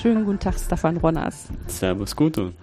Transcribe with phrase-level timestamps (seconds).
[0.00, 1.48] Schönen guten Tag, Stefan Ronners.
[1.66, 2.54] Servus, Gudrun.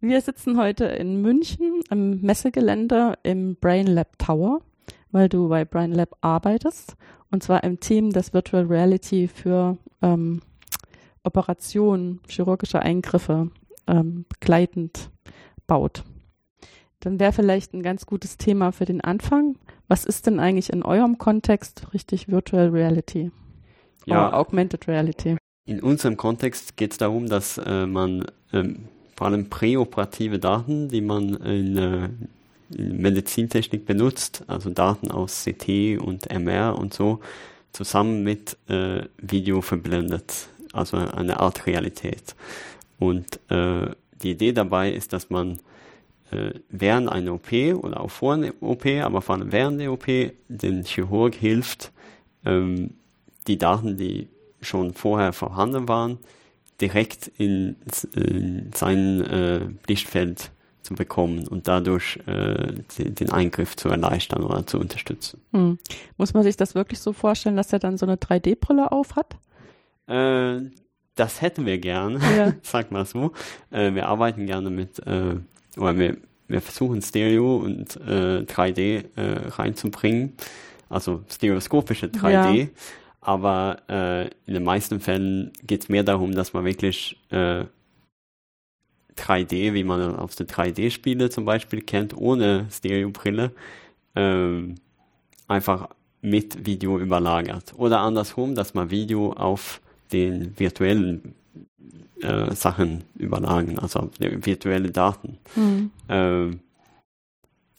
[0.00, 4.60] Wir sitzen heute in München im Messegelände im Brain Lab Tower,
[5.10, 6.94] weil du bei Brain Lab arbeitest
[7.32, 10.40] und zwar im Team, das Virtual Reality für ähm,
[11.24, 13.50] Operationen, chirurgische Eingriffe
[13.88, 15.10] ähm, begleitend
[15.66, 16.04] baut.
[17.00, 19.56] Dann wäre vielleicht ein ganz gutes Thema für den Anfang.
[19.88, 23.32] Was ist denn eigentlich in eurem Kontext richtig Virtual Reality?
[24.06, 25.38] Ja, Augmented Reality.
[25.68, 31.02] In unserem Kontext geht es darum, dass äh, man ähm, vor allem präoperative Daten, die
[31.02, 32.08] man in, äh,
[32.74, 37.20] in, Medizintechnik benutzt, also Daten aus CT und MR und so,
[37.72, 42.34] zusammen mit äh, Video verblendet, also eine Art Realität.
[42.98, 43.90] Und äh,
[44.22, 45.58] die Idee dabei ist, dass man
[46.30, 50.06] äh, während einer OP oder auch vor einer OP, aber vor allem während der OP,
[50.48, 51.92] den Chirurg hilft,
[52.46, 52.94] ähm,
[53.46, 54.28] die Daten, die
[54.60, 56.18] schon vorher vorhanden waren,
[56.80, 57.76] direkt in,
[58.14, 60.50] in sein äh, Lichtfeld
[60.82, 65.40] zu bekommen und dadurch äh, den Eingriff zu erleichtern oder zu unterstützen.
[65.52, 65.78] Hm.
[66.16, 69.36] Muss man sich das wirklich so vorstellen, dass er dann so eine 3D-Brille auf hat?
[70.06, 70.70] Äh,
[71.14, 72.54] das hätten wir gerne, ja.
[72.62, 73.32] sag mal so.
[73.70, 75.36] Äh, wir arbeiten gerne mit, äh,
[75.76, 76.16] oder wir,
[76.46, 80.34] wir versuchen Stereo und äh, 3D äh, reinzubringen,
[80.88, 82.54] also stereoskopische 3D.
[82.54, 82.68] Ja.
[83.28, 87.66] Aber äh, in den meisten Fällen geht es mehr darum, dass man wirklich äh,
[89.18, 93.52] 3D, wie man aus den 3D-Spiele zum Beispiel kennt, ohne Stereobrille,
[94.16, 94.76] ähm,
[95.46, 95.90] einfach
[96.22, 97.74] mit Video überlagert.
[97.76, 101.34] Oder andersrum, dass man Video auf den virtuellen
[102.22, 105.36] äh, Sachen überlagern, also virtuelle Daten.
[105.54, 105.90] Mhm.
[106.08, 106.60] Ähm,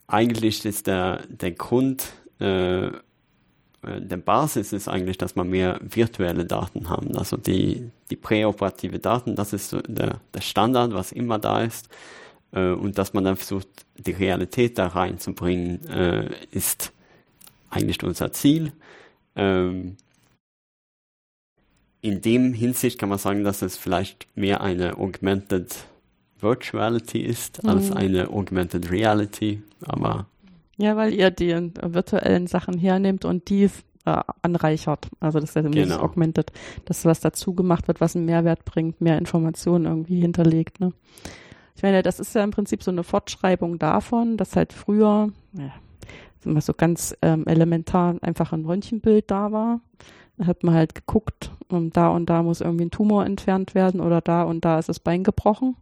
[0.06, 2.92] eigentlich ist der, der Grund, äh,
[3.82, 7.18] der Basis ist eigentlich, dass man mehr virtuelle Daten haben.
[7.18, 11.88] Also die, die präoperative Daten, das ist der, der Standard, was immer da ist.
[12.52, 13.68] Äh, und dass man dann versucht,
[13.98, 16.92] die Realität da reinzubringen, äh, ist
[17.70, 18.74] eigentlich unser Ziel.
[19.36, 19.96] Ähm,
[22.02, 25.76] in dem Hinsicht kann man sagen, dass es vielleicht mehr eine Augmented
[26.40, 27.70] Virtuality ist mhm.
[27.70, 30.28] als eine Augmented Reality, aber
[30.80, 33.70] ja, weil ihr die virtuellen Sachen hernehmt und die
[34.06, 35.10] äh, anreichert.
[35.20, 36.00] Also das ist ja genau.
[36.00, 36.54] augmented,
[36.86, 40.80] dass was dazu gemacht wird, was einen Mehrwert bringt, mehr Informationen irgendwie hinterlegt.
[40.80, 40.94] Ne?
[41.76, 45.74] Ich meine, das ist ja im Prinzip so eine Fortschreibung davon, dass halt früher, ja,
[46.46, 49.82] immer so ganz ähm, elementar einfach ein Röntgenbild da war.
[50.38, 54.00] Da hat man halt geguckt, um, da und da muss irgendwie ein Tumor entfernt werden
[54.00, 55.76] oder da und da ist das Bein gebrochen.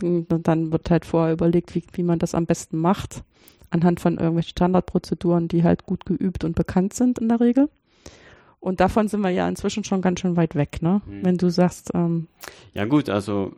[0.00, 3.24] Und dann wird halt vorher überlegt, wie, wie man das am besten macht
[3.70, 7.68] anhand von irgendwelchen Standardprozeduren, die halt gut geübt und bekannt sind in der Regel.
[8.60, 11.00] Und davon sind wir ja inzwischen schon ganz schön weit weg, ne?
[11.06, 11.24] Mhm.
[11.24, 11.92] Wenn du sagst.
[11.94, 12.26] Ähm,
[12.74, 13.52] ja gut, also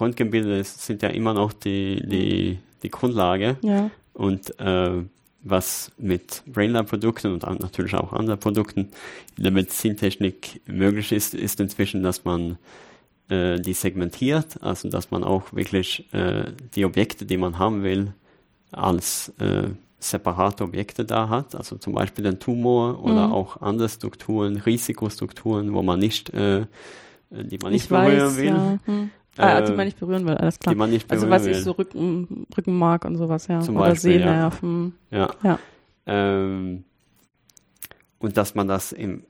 [0.00, 3.56] Röntgenbilder sind ja immer noch die, die, die Grundlage.
[3.62, 3.90] Ja.
[4.14, 5.02] Und äh,
[5.42, 8.88] was mit Brainlab-Produkten und natürlich auch anderen Produkten
[9.36, 12.58] in der Medizintechnik möglich ist, ist inzwischen, dass man
[13.28, 18.14] äh, die segmentiert, also dass man auch wirklich äh, die Objekte, die man haben will,
[18.72, 19.68] als äh,
[19.98, 23.32] separate Objekte da hat, also zum Beispiel den Tumor oder mhm.
[23.32, 26.66] auch andere Strukturen, Risikostrukturen, wo man nicht, äh,
[27.30, 28.46] die man nicht ich berühren weiß, will.
[28.46, 28.78] Ja.
[28.84, 29.10] Hm.
[29.38, 30.74] Ah, die man nicht berühren will, alles klar.
[30.74, 33.60] Die man nicht berühren also was ich so Rücken, Rückenmark und sowas, ja.
[33.60, 34.94] Zum oder Beispiel, Sehnerven.
[35.10, 35.30] Ja.
[35.42, 35.58] ja.
[36.06, 36.84] Ähm,
[38.18, 39.24] und dass man das im,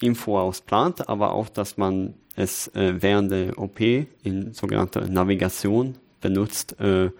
[0.00, 5.96] im Voraus plant, aber auch, dass man es äh, während der OP in sogenannter Navigation
[6.20, 7.10] benutzt, äh,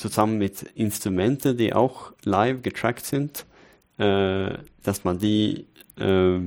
[0.00, 3.44] zusammen mit Instrumenten, die auch live getrackt sind,
[3.98, 5.66] äh, dass man die,
[5.98, 6.40] äh,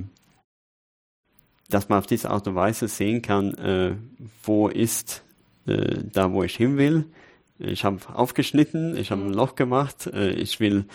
[1.69, 3.95] dass man auf diese Art und Weise sehen kann, äh,
[4.43, 5.23] wo ist
[5.67, 7.05] äh, da, wo ich hin will.
[7.59, 10.85] Ich habe aufgeschnitten, ich habe ein Loch gemacht, äh, ich will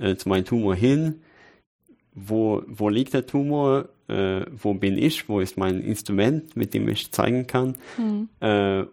[0.00, 1.20] äh, zu meinem Tumor hin.
[2.14, 3.88] Wo, wo liegt der Tumor?
[4.08, 5.28] wo bin ich?
[5.28, 7.74] Wo ist mein Instrument, mit dem ich zeigen kann?
[7.98, 8.28] Mhm.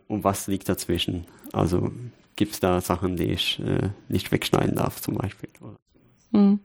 [0.07, 1.25] und was liegt dazwischen?
[1.51, 1.91] Also
[2.35, 5.49] gibt es da Sachen, die ich äh, nicht wegschneiden darf, zum Beispiel.
[6.31, 6.59] Mhm.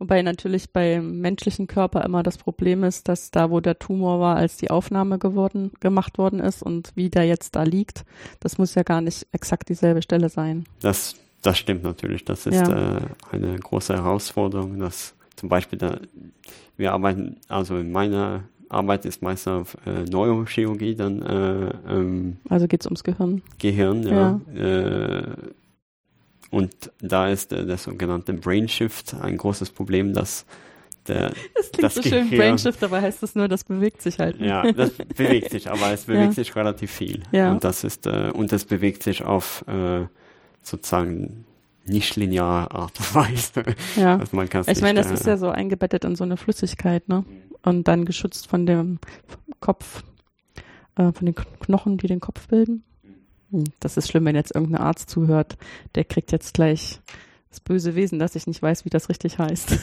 [0.00, 4.36] Wobei natürlich beim menschlichen Körper immer das Problem ist, dass da, wo der Tumor war,
[4.36, 8.06] als die Aufnahme geworden, gemacht worden ist und wie der jetzt da liegt,
[8.40, 10.64] das muss ja gar nicht exakt dieselbe Stelle sein.
[10.80, 12.24] Das, das stimmt natürlich.
[12.24, 12.96] Das ist ja.
[12.96, 13.00] äh,
[13.30, 16.00] eine große Herausforderung, dass zum Beispiel da,
[16.78, 21.22] wir arbeiten, also in meiner Arbeit ist meist auf äh, Neurochirurgie dann.
[21.22, 23.42] Äh, ähm, also geht es ums Gehirn.
[23.58, 24.40] Gehirn, ja.
[24.54, 24.62] ja.
[24.62, 25.26] Äh,
[26.50, 30.46] und da ist der sogenannte Brain Shift ein großes Problem, dass
[31.06, 34.40] der, das klingt das so schön Brainshift, dabei heißt es nur, das bewegt sich halt.
[34.40, 36.32] Ja, das bewegt sich, aber es bewegt ja.
[36.32, 37.22] sich relativ viel.
[37.32, 37.52] Ja.
[37.52, 40.06] Und das ist, äh, und das bewegt sich auf äh,
[40.62, 41.44] sozusagen
[41.86, 43.62] nicht lineare Art und Weise.
[43.96, 44.18] Ja.
[44.18, 47.24] Also man ich meine, das äh, ist ja so eingebettet in so eine Flüssigkeit, ne?
[47.62, 48.98] Und dann geschützt von dem
[49.60, 50.02] Kopf,
[50.96, 52.84] äh, von den Knochen, die den Kopf bilden.
[53.50, 55.56] Hm, das ist schlimm, wenn jetzt irgendein Arzt zuhört,
[55.94, 57.00] der kriegt jetzt gleich
[57.50, 59.78] das böse Wesen, dass ich nicht weiß, wie das richtig heißt.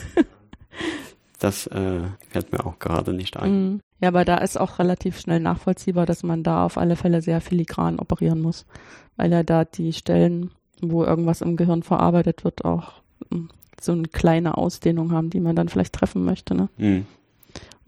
[1.38, 3.52] das äh, fällt mir auch gerade nicht ein.
[3.52, 3.80] Mhm.
[4.00, 7.40] Ja, aber da ist auch relativ schnell nachvollziehbar, dass man da auf alle Fälle sehr
[7.40, 8.64] filigran operieren muss,
[9.16, 13.48] weil ja da die Stellen, wo irgendwas im Gehirn verarbeitet wird, auch hm,
[13.80, 16.54] so eine kleine Ausdehnung haben, die man dann vielleicht treffen möchte.
[16.54, 16.68] Ne?
[16.78, 17.06] Mhm.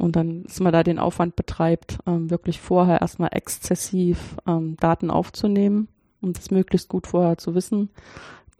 [0.00, 5.10] Und dann, dass man da den Aufwand betreibt, ähm, wirklich vorher erstmal exzessiv ähm, Daten
[5.10, 5.88] aufzunehmen,
[6.20, 7.90] um das möglichst gut vorher zu wissen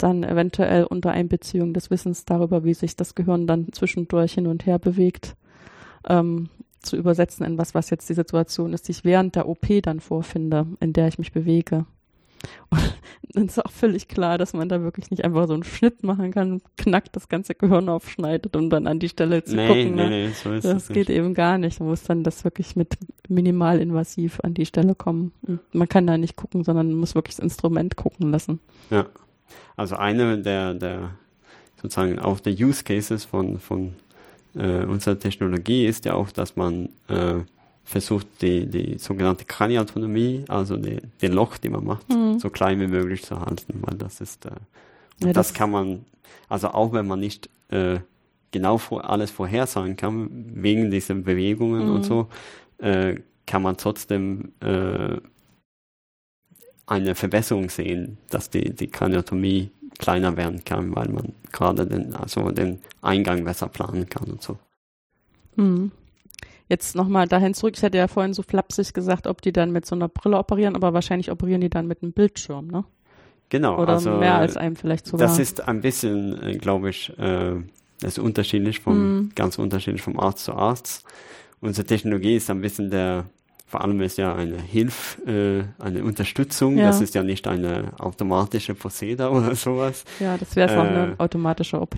[0.03, 4.67] dann eventuell unter Einbeziehung des Wissens darüber, wie sich das Gehirn dann zwischendurch hin und
[4.67, 5.37] her bewegt,
[6.09, 6.49] ähm,
[6.81, 10.01] zu übersetzen in was, was jetzt die Situation ist, die ich während der OP dann
[10.01, 11.85] vorfinde, in der ich mich bewege.
[12.71, 16.03] Und dann ist auch völlig klar, dass man da wirklich nicht einfach so einen Schnitt
[16.03, 19.95] machen kann, knackt das ganze Gehirn aufschneidet, um dann an die Stelle zu nee, gucken.
[19.95, 20.09] Nee, ne?
[20.09, 21.17] nee, so ist das geht nicht.
[21.17, 21.79] eben gar nicht.
[21.79, 22.97] Man muss dann das wirklich mit
[23.29, 25.33] minimalinvasiv an die Stelle kommen.
[25.73, 28.59] Man kann da nicht gucken, sondern man muss wirklich das Instrument gucken lassen.
[28.91, 29.07] Ja.
[29.77, 31.11] Also eine der, der
[31.81, 33.95] sozusagen auch der Use Cases von, von
[34.55, 37.41] äh, unserer Technologie ist ja auch, dass man äh,
[37.91, 42.39] versucht, die, die sogenannte Kraniautonomie, also die, den Loch, den man macht, mhm.
[42.39, 46.05] so klein wie möglich zu halten, weil das ist, äh, ja, das, das, kann man,
[46.49, 47.99] also auch wenn man nicht äh,
[48.53, 51.95] genau vor, alles vorhersagen kann, wegen dieser Bewegungen mhm.
[51.97, 52.29] und so,
[52.79, 55.17] äh, kann man trotzdem äh,
[56.87, 62.53] eine Verbesserung sehen, dass die, die Kraniotomie kleiner werden kann, weil man gerade den, also
[62.53, 64.59] den Eingang besser planen kann und so.
[65.57, 65.91] Hm.
[66.71, 67.75] Jetzt nochmal dahin zurück.
[67.77, 70.77] Ich hatte ja vorhin so flapsig gesagt, ob die dann mit so einer Brille operieren,
[70.77, 72.85] aber wahrscheinlich operieren die dann mit einem Bildschirm, ne?
[73.49, 73.77] Genau.
[73.83, 75.27] Oder also, mehr als einem vielleicht sogar.
[75.27, 77.57] Das ist ein bisschen, äh, glaube ich, äh,
[78.01, 79.33] das ist unterschiedlich vom, hm.
[79.35, 81.05] ganz unterschiedlich vom Arzt zu Arzt.
[81.61, 83.25] Unsere Technologie ist ein bisschen der,
[83.67, 86.79] vor allem ist ja eine Hilfe, äh, eine Unterstützung.
[86.79, 86.87] Ja.
[86.87, 90.05] Das ist ja nicht eine automatische Prozeder oder sowas.
[90.21, 91.97] Ja, das wäre äh, auch eine automatische OP.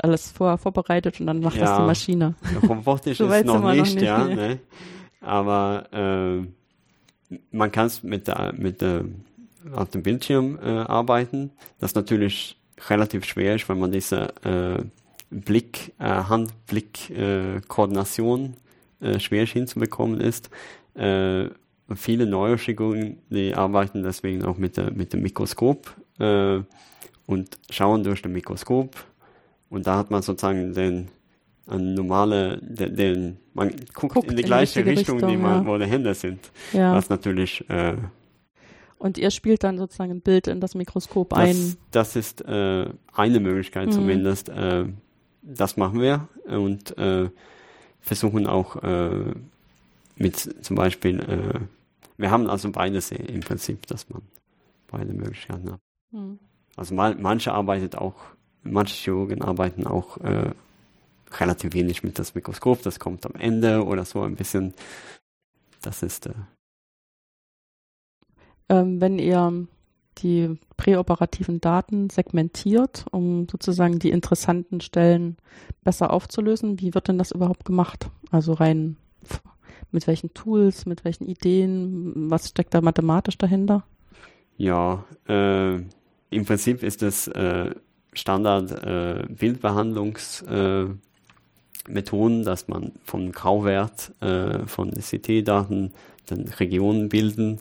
[0.00, 2.34] Alles vorher vorbereitet und dann macht ja, das die Maschine.
[2.62, 4.24] Robotisch so ist noch nicht, noch nicht, ja.
[4.24, 4.60] Ne?
[5.20, 6.46] Aber äh,
[7.50, 9.04] man kann es mit, der, mit der,
[9.74, 11.50] auf dem Bildschirm äh, arbeiten.
[11.78, 12.56] Das ist natürlich
[12.88, 14.82] relativ schwer ist, wenn man diese äh,
[15.30, 18.54] Blick, äh, Hand-Blick-Koordination
[19.00, 20.50] äh, schwer hinzubekommen ist.
[20.94, 21.46] Äh,
[21.94, 26.60] viele Neurochirurgen, die arbeiten deswegen auch mit, der, mit dem Mikroskop äh,
[27.26, 28.96] und schauen durch das Mikroskop
[29.72, 31.08] und da hat man sozusagen den
[31.66, 35.64] eine normale, den, den man guckt, guckt in die gleiche in Richtung, Richtung, die man,
[35.64, 35.66] ja.
[35.66, 36.50] wo die Hände sind.
[36.72, 36.94] Ja.
[36.94, 37.96] Was natürlich äh,
[38.98, 41.76] und ihr spielt dann sozusagen ein Bild in das Mikroskop das, ein.
[41.90, 43.92] Das ist äh, eine Möglichkeit mhm.
[43.92, 44.48] zumindest.
[44.48, 44.86] Äh,
[45.42, 47.28] das machen wir und äh,
[48.00, 49.34] versuchen auch äh,
[50.14, 51.60] mit zum Beispiel, äh,
[52.16, 54.22] wir haben also beides im Prinzip, dass man
[54.88, 55.80] beide Möglichkeiten hat.
[56.12, 56.38] Mhm.
[56.76, 58.14] Also mal, manche arbeitet auch,
[58.62, 60.50] manche Chirurgen arbeiten auch äh,
[61.38, 64.74] relativ wenig mit das Mikroskop, das kommt am Ende oder so ein bisschen.
[65.80, 66.32] Das ist äh,
[68.68, 69.66] ähm, wenn ihr
[70.18, 75.36] die präoperativen Daten segmentiert, um sozusagen die interessanten Stellen
[75.84, 76.80] besser aufzulösen.
[76.80, 78.10] Wie wird denn das überhaupt gemacht?
[78.30, 78.96] Also rein
[79.90, 83.84] mit welchen Tools, mit welchen Ideen, was steckt da mathematisch dahinter?
[84.56, 85.74] Ja, äh,
[86.30, 87.74] im Prinzip ist es äh,
[88.12, 90.98] Standard äh, Bildbehandlungsmethoden,
[92.40, 95.92] äh, dass man vom Grauwert äh, von CT-Daten
[96.26, 97.60] dann Regionen bilden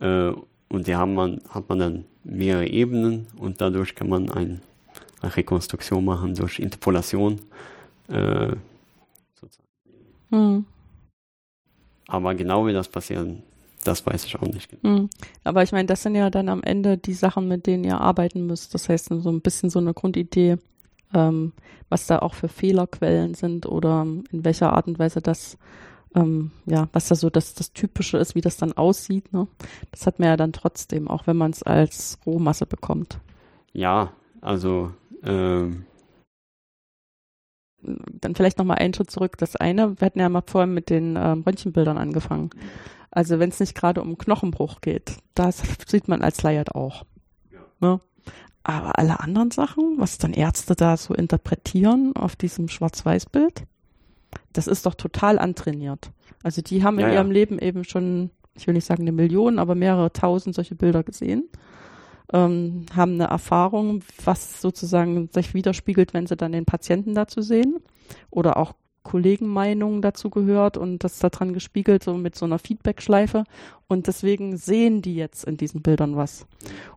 [0.00, 0.32] äh,
[0.68, 4.60] und die haben man, hat man dann mehrere Ebenen und dadurch kann man ein,
[5.22, 7.40] eine Rekonstruktion machen durch Interpolation.
[8.08, 8.56] Äh,
[10.30, 10.66] hm.
[12.06, 13.28] Aber genau wie das passiert,
[13.88, 14.98] das weiß ich auch nicht genau.
[14.98, 15.10] Hm.
[15.44, 18.46] Aber ich meine, das sind ja dann am Ende die Sachen, mit denen ihr arbeiten
[18.46, 18.74] müsst.
[18.74, 20.58] Das heißt, so ein bisschen so eine Grundidee,
[21.14, 21.52] ähm,
[21.88, 25.58] was da auch für Fehlerquellen sind oder in welcher Art und Weise das
[26.14, 29.46] ähm, ja, was da so das, das Typische ist, wie das dann aussieht, ne?
[29.90, 33.20] Das hat man ja dann trotzdem, auch wenn man es als Rohmasse bekommt.
[33.72, 34.92] Ja, also
[35.22, 35.84] ähm
[37.82, 39.36] dann vielleicht nochmal einen Schritt zurück.
[39.38, 42.50] Das eine, wir hatten ja mal vorhin mit den ähm, Röntgenbildern angefangen.
[43.10, 47.04] Also wenn es nicht gerade um Knochenbruch geht, das sieht man als Laie auch.
[47.50, 47.60] Ja.
[47.80, 48.00] Ne?
[48.62, 53.64] Aber alle anderen Sachen, was dann Ärzte da so interpretieren auf diesem Schwarz-Weiß-Bild,
[54.52, 56.10] das ist doch total antrainiert.
[56.42, 59.58] Also die haben in ja, ihrem Leben eben schon, ich will nicht sagen eine Million,
[59.58, 61.48] aber mehrere tausend solche Bilder gesehen,
[62.32, 67.76] ähm, haben eine Erfahrung, was sozusagen sich widerspiegelt, wenn sie dann den Patienten dazu sehen
[68.30, 68.74] oder auch
[69.08, 73.44] Kollegenmeinungen dazu gehört und das daran gespiegelt, so mit so einer Feedback-Schleife.
[73.86, 76.46] Und deswegen sehen die jetzt in diesen Bildern was.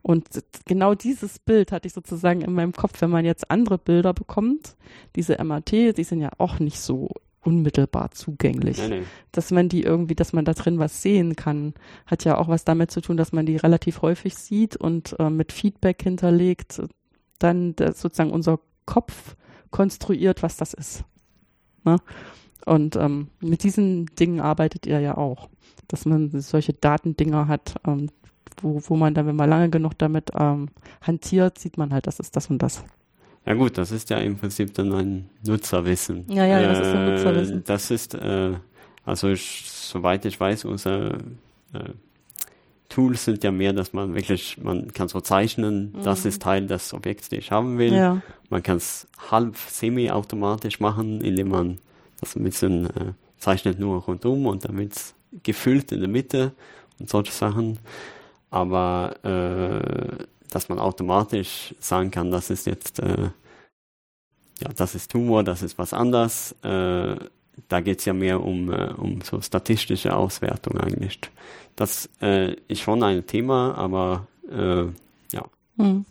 [0.01, 0.27] Und
[0.65, 4.75] genau dieses Bild hatte ich sozusagen in meinem Kopf, wenn man jetzt andere Bilder bekommt.
[5.15, 7.11] Diese MAT, die sind ja auch nicht so
[7.45, 8.77] unmittelbar zugänglich.
[8.77, 9.03] Nee, nee.
[9.31, 11.73] Dass man die irgendwie, dass man da drin was sehen kann,
[12.07, 15.29] hat ja auch was damit zu tun, dass man die relativ häufig sieht und äh,
[15.29, 16.81] mit Feedback hinterlegt,
[17.39, 19.37] dann sozusagen unser Kopf
[19.71, 21.05] konstruiert, was das ist.
[21.83, 21.97] Ne?
[22.65, 25.49] Und ähm, mit diesen Dingen arbeitet ihr ja auch,
[25.87, 28.09] dass man solche Datendinger hat, ähm,
[28.61, 30.69] wo, wo man dann, wenn man lange genug damit ähm,
[31.01, 32.83] hantiert, sieht man halt, das ist das und das.
[33.45, 36.25] Ja gut, das ist ja im Prinzip dann ein Nutzerwissen.
[36.29, 37.63] Ja, ja, das ist ein äh, Nutzerwissen.
[37.65, 38.53] Das ist, äh,
[39.03, 41.15] also ich, soweit ich weiß, unser
[41.73, 41.89] äh,
[42.91, 46.03] Tools sind ja mehr, dass man wirklich, man kann so zeichnen, mhm.
[46.03, 47.93] das ist Teil des Objekts, den ich haben will.
[47.93, 48.21] Ja.
[48.49, 51.77] Man kann es halb semi-automatisch machen, indem man
[52.19, 54.93] das ein bisschen äh, zeichnet nur rundum und damit
[55.43, 56.51] gefüllt in der Mitte
[56.99, 57.79] und solche Sachen.
[58.49, 63.29] Aber äh, dass man automatisch sagen kann, das ist jetzt, äh,
[64.59, 66.53] ja, das ist Tumor, das ist was anderes.
[66.61, 67.15] Äh,
[67.67, 71.19] da geht es ja mehr um, äh, um so statistische Auswertung eigentlich.
[71.75, 74.83] Das äh, ist schon ein Thema, aber äh,
[75.33, 75.45] ja.
[75.77, 76.05] Hm.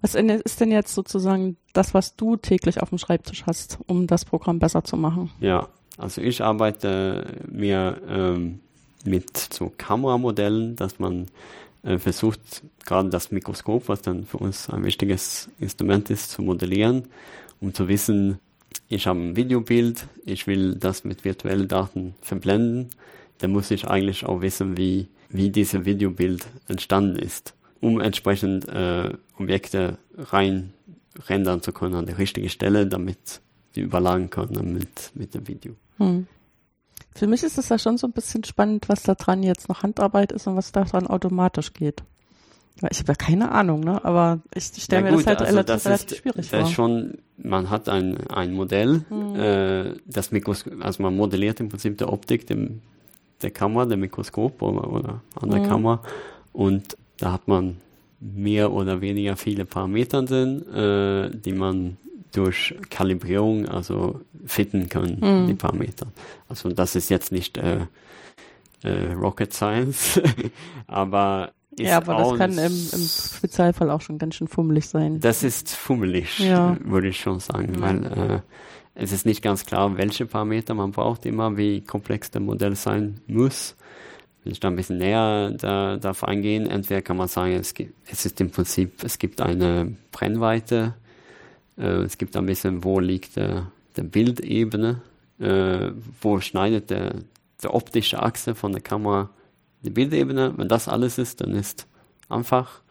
[0.00, 4.24] Was ist denn jetzt sozusagen das, was du täglich auf dem Schreibtisch hast, um das
[4.24, 5.30] Programm besser zu machen?
[5.40, 5.68] Ja,
[5.98, 8.60] also ich arbeite mehr ähm,
[9.04, 11.26] mit so Kameramodellen, dass man
[11.82, 17.04] äh, versucht, gerade das Mikroskop, was dann für uns ein wichtiges Instrument ist, zu modellieren,
[17.60, 18.38] um zu wissen,
[18.88, 22.90] ich habe ein Videobild, ich will das mit virtuellen Daten verblenden,
[23.38, 29.12] dann muss ich eigentlich auch wissen, wie, wie dieses Videobild entstanden ist, um entsprechend äh,
[29.38, 30.72] Objekte rein
[31.28, 33.40] rendern zu können an der richtigen Stelle, damit
[33.74, 35.74] die überlagen können mit, mit dem Video.
[35.98, 36.26] Hm.
[37.14, 39.82] Für mich ist es ja schon so ein bisschen spannend, was da dran jetzt noch
[39.82, 42.02] Handarbeit ist und was da dran automatisch geht.
[42.90, 44.04] Ich habe ja keine Ahnung, ne?
[44.04, 46.48] aber ich stelle ja, mir gut, das halt also relativ, das relativ ist, schwierig das
[46.48, 46.60] vor.
[46.60, 49.34] Ist schon, man hat ein, ein Modell, hm.
[49.34, 52.82] äh, das Mikroskop, also man modelliert im Prinzip der Optik dem,
[53.40, 55.68] der Kamera, der Mikroskop oder, oder an der hm.
[55.68, 56.02] Kamera
[56.52, 57.78] und da hat man
[58.20, 61.96] mehr oder weniger viele Parameter drin, äh, die man
[62.32, 65.46] durch Kalibrierung also fitten kann, hm.
[65.46, 66.08] die Parameter.
[66.48, 67.86] Also das ist jetzt nicht äh,
[68.82, 70.20] äh, Rocket Science,
[70.86, 75.20] aber ja, aber das kann im, im, Spezialfall auch schon ganz schön fummelig sein.
[75.20, 76.76] Das ist fummelig, ja.
[76.84, 77.80] würde ich schon sagen, ja.
[77.80, 78.40] weil äh,
[78.94, 83.20] es ist nicht ganz klar, welche Parameter man braucht, immer wie komplex der Modell sein
[83.26, 83.76] muss.
[84.42, 87.94] Wenn ich da ein bisschen näher da, darauf eingehen, entweder kann man sagen, es, gibt,
[88.10, 90.94] es ist im Prinzip, es gibt eine Brennweite,
[91.76, 95.02] äh, es gibt ein bisschen, wo liegt der, der Bildebene,
[95.40, 95.90] äh,
[96.22, 97.16] wo schneidet der,
[97.62, 99.28] der optische Achse von der Kamera
[99.86, 100.52] die Bildebene.
[100.56, 101.86] Wenn das alles ist, dann ist
[102.28, 102.82] einfach.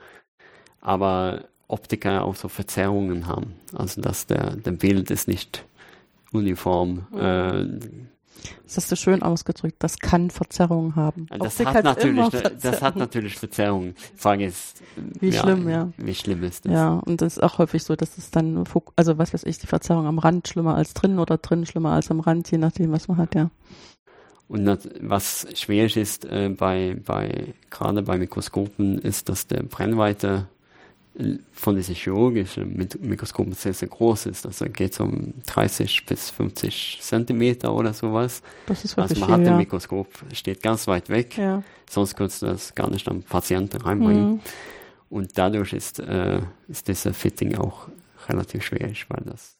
[0.81, 3.55] Aber Optiker auch so Verzerrungen haben.
[3.73, 5.65] Also dass der, der Bild ist nicht
[6.31, 7.07] uniform.
[7.11, 7.19] Mhm.
[7.19, 7.79] Äh,
[8.63, 9.77] das hast du schön ausgedrückt.
[9.79, 11.27] Das kann Verzerrungen haben.
[11.39, 12.29] Das hat, natürlich,
[12.61, 13.95] das hat natürlich Verzerrungen.
[14.13, 14.83] Die Frage ist,
[15.19, 15.89] wie ja, schlimm, ja.
[15.97, 16.73] Wie schlimm ist das?
[16.73, 18.63] Ja, und das ist auch häufig so, dass es dann,
[18.95, 22.11] also was weiß ich, die Verzerrung am Rand schlimmer als drin oder drin schlimmer als
[22.11, 23.49] am Rand, je nachdem, was man hat, ja.
[24.47, 30.47] Und was schwierig ist äh, bei, bei, gerade bei Mikroskopen, ist, dass der Brennweite
[31.17, 34.45] äh, von diesen chirurgischen Mikroskopen sehr, sehr groß ist.
[34.45, 38.43] Also geht es um 30 bis 50 Zentimeter oder sowas.
[38.67, 39.51] Das ist wirklich Also man viel, hat ja.
[39.53, 41.37] ein Mikroskop, steht ganz weit weg.
[41.37, 41.63] Ja.
[41.89, 44.33] Sonst kannst du das gar nicht am Patienten reinbringen.
[44.33, 44.39] Mhm.
[45.09, 47.87] Und dadurch ist, äh, ist dieser Fitting auch
[48.27, 49.55] relativ schwierig, weil das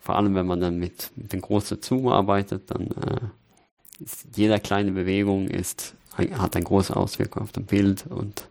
[0.00, 3.20] vor allem wenn man dann mit, mit den großen Zoom arbeitet, dann äh,
[4.34, 8.48] jeder kleine Bewegung ist, hat eine große Auswirkung auf das Bild und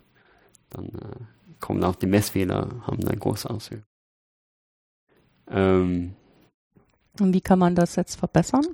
[0.69, 3.85] dann äh, kommen auch die Messfehler, haben eine große Auswirkung.
[5.49, 6.15] Ähm,
[7.19, 8.65] und wie kann man das jetzt verbessern?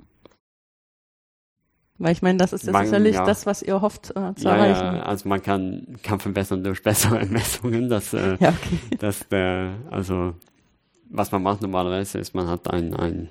[1.98, 3.24] Weil ich meine, das ist man, sicherlich ja.
[3.24, 4.96] das, was ihr hofft äh, zu ja, erreichen.
[4.96, 7.88] Ja, also man kann, kann verbessern durch bessere Messungen.
[7.88, 8.96] Dass, äh, ja, okay.
[8.98, 10.34] dass der, also
[11.08, 13.30] was man macht normalerweise ist, man hat ein, ein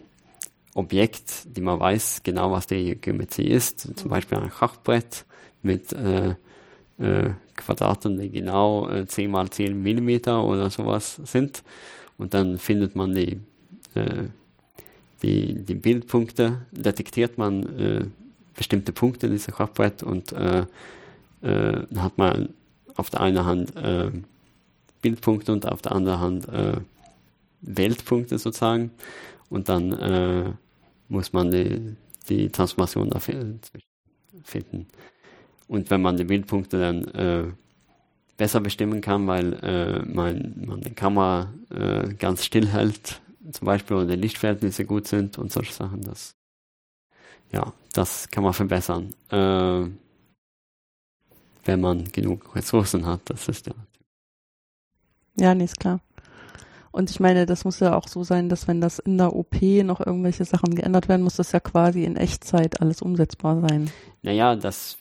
[0.75, 3.98] Objekt, die man weiß genau, was die Geometrie ist.
[3.98, 5.25] Zum Beispiel ein Schachbrett
[5.63, 6.36] mit, äh,
[7.00, 11.63] äh, Quadraten, die genau äh, 10 mal 10 Millimeter oder sowas sind.
[12.17, 13.39] Und dann findet man die,
[13.96, 14.25] äh,
[15.24, 18.05] die, die Bildpunkte, detektiert man äh,
[18.55, 20.65] bestimmte Punkte in diesem Schachbrett und äh,
[21.41, 22.50] äh, hat man
[22.96, 24.12] auf der einen Hand äh,
[25.01, 26.77] Bildpunkte und auf der anderen Hand äh,
[27.62, 28.91] Weltpunkte sozusagen.
[29.50, 30.58] Und dann
[31.07, 31.95] muss man die,
[32.29, 33.12] die Transformation
[34.43, 34.88] finden.
[35.67, 37.51] Und wenn man die Bildpunkte dann äh,
[38.38, 43.21] besser bestimmen kann, weil äh, man, man die Kamera äh, ganz still hält,
[43.51, 46.35] zum Beispiel, oder die Lichtverhältnisse gut sind und solche Sachen, das,
[47.51, 49.13] ja, das kann man verbessern.
[49.29, 49.89] Äh,
[51.65, 53.74] wenn man genug Ressourcen hat, das ist ja.
[55.38, 56.00] Ja, nee, ist klar.
[56.95, 59.61] Und ich meine, das muss ja auch so sein, dass wenn das in der OP
[59.83, 63.91] noch irgendwelche Sachen geändert werden, muss das ja quasi in Echtzeit alles umsetzbar sein.
[64.21, 64.97] Naja, das,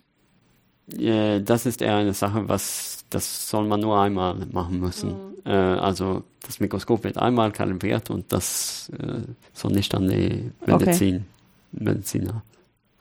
[0.93, 5.11] äh, das ist eher eine Sache, was, das soll man nur einmal machen müssen.
[5.11, 5.35] Mhm.
[5.45, 9.21] Äh, also das Mikroskop wird einmal kalibriert und das äh,
[9.53, 11.27] soll nicht an die Medizin,
[11.75, 11.85] okay.
[11.85, 12.43] Mediziner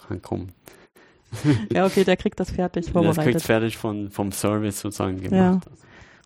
[0.07, 0.51] rankommen.
[1.73, 3.17] ja, okay, der kriegt das fertig vorbereitet.
[3.17, 5.65] Der kriegt fertig von, vom Service sozusagen gemacht.
[5.65, 5.71] Ja.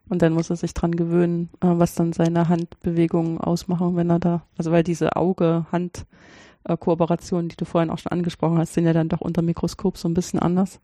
[0.10, 4.20] Und dann muss er sich dran gewöhnen, äh, was dann seine Handbewegungen ausmachen, wenn er
[4.20, 9.10] da, also weil diese Auge-Hand-Kooperationen, die du vorhin auch schon angesprochen hast, sind ja dann
[9.10, 10.80] doch unter Mikroskop so ein bisschen anders.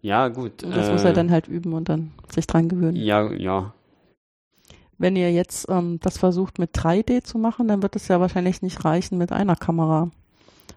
[0.00, 0.64] Ja, gut.
[0.64, 2.96] Und das äh, muss er äh, dann halt üben und dann sich dran gewöhnen.
[2.96, 3.74] Ja, ja.
[4.98, 8.62] Wenn ihr jetzt ähm, das versucht mit 3D zu machen, dann wird es ja wahrscheinlich
[8.62, 10.10] nicht reichen, mit einer Kamera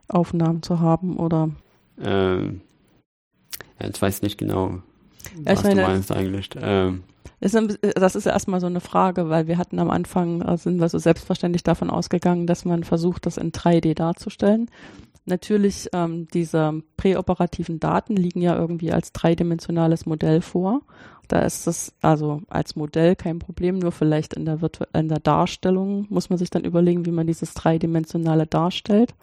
[0.08, 1.50] Aufnahmen zu haben, oder?
[2.00, 2.62] Ähm,
[3.80, 4.82] ja, jetzt weiß ich nicht genau,
[5.36, 6.50] ja, was meine, du meinst eigentlich.
[6.56, 7.04] Ähm,
[7.52, 10.98] das ist erstmal so eine Frage, weil wir hatten am Anfang, äh, sind wir so
[10.98, 14.70] selbstverständlich davon ausgegangen, dass man versucht, das in 3D darzustellen.
[15.26, 20.82] Natürlich, ähm, diese präoperativen Daten liegen ja irgendwie als dreidimensionales Modell vor.
[21.28, 25.20] Da ist das also als Modell kein Problem, nur vielleicht in der, Virtu in der
[25.20, 29.16] Darstellung muss man sich dann überlegen, wie man dieses dreidimensionale darstellt.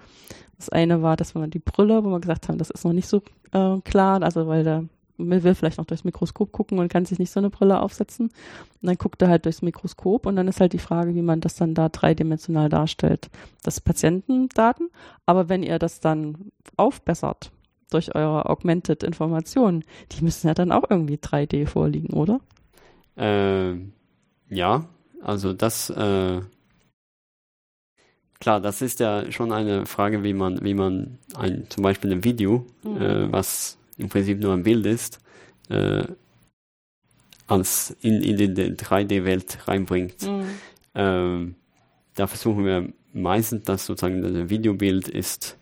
[0.57, 3.09] Das eine war, dass man die Brille, wo wir gesagt haben, das ist noch nicht
[3.09, 4.89] so äh, klar, also weil man
[5.31, 8.27] will vielleicht noch durchs Mikroskop gucken und kann sich nicht so eine Brille aufsetzen.
[8.27, 11.41] Und dann guckt er halt durchs Mikroskop und dann ist halt die Frage, wie man
[11.41, 13.31] das dann da dreidimensional darstellt.
[13.63, 14.91] Das Patientendaten,
[15.27, 17.51] aber wenn ihr das dann aufbessert
[17.91, 22.41] durch eure Augmented Informationen, die müssen ja dann auch irgendwie 3D vorliegen, oder?
[23.17, 23.75] Äh,
[24.49, 24.87] ja,
[25.23, 26.41] also das, äh,
[28.41, 32.25] klar, das ist ja schon eine Frage, wie man, wie man ein, zum Beispiel ein
[32.25, 33.01] Video, mhm.
[33.01, 35.21] äh, was im Prinzip nur ein Bild ist,
[35.69, 36.05] äh,
[37.47, 40.23] als in, in die 3D-Welt reinbringt.
[40.23, 40.45] Mhm.
[40.95, 41.55] Ähm,
[42.15, 45.59] da versuchen wir meistens, dass sozusagen das Videobild ist,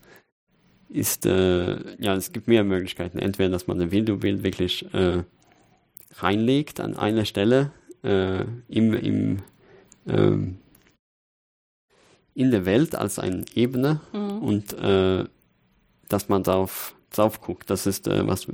[0.88, 3.18] ist äh, ja, es gibt mehr Möglichkeiten.
[3.18, 5.22] Entweder, dass man ein Videobild wirklich äh,
[6.16, 7.72] reinlegt an einer Stelle
[8.02, 9.36] äh, im, im
[10.08, 10.58] ähm,
[12.34, 14.38] in der Welt als eine Ebene mhm.
[14.38, 15.24] und äh,
[16.08, 17.70] dass man darauf drauf guckt.
[17.70, 18.46] Das ist äh, was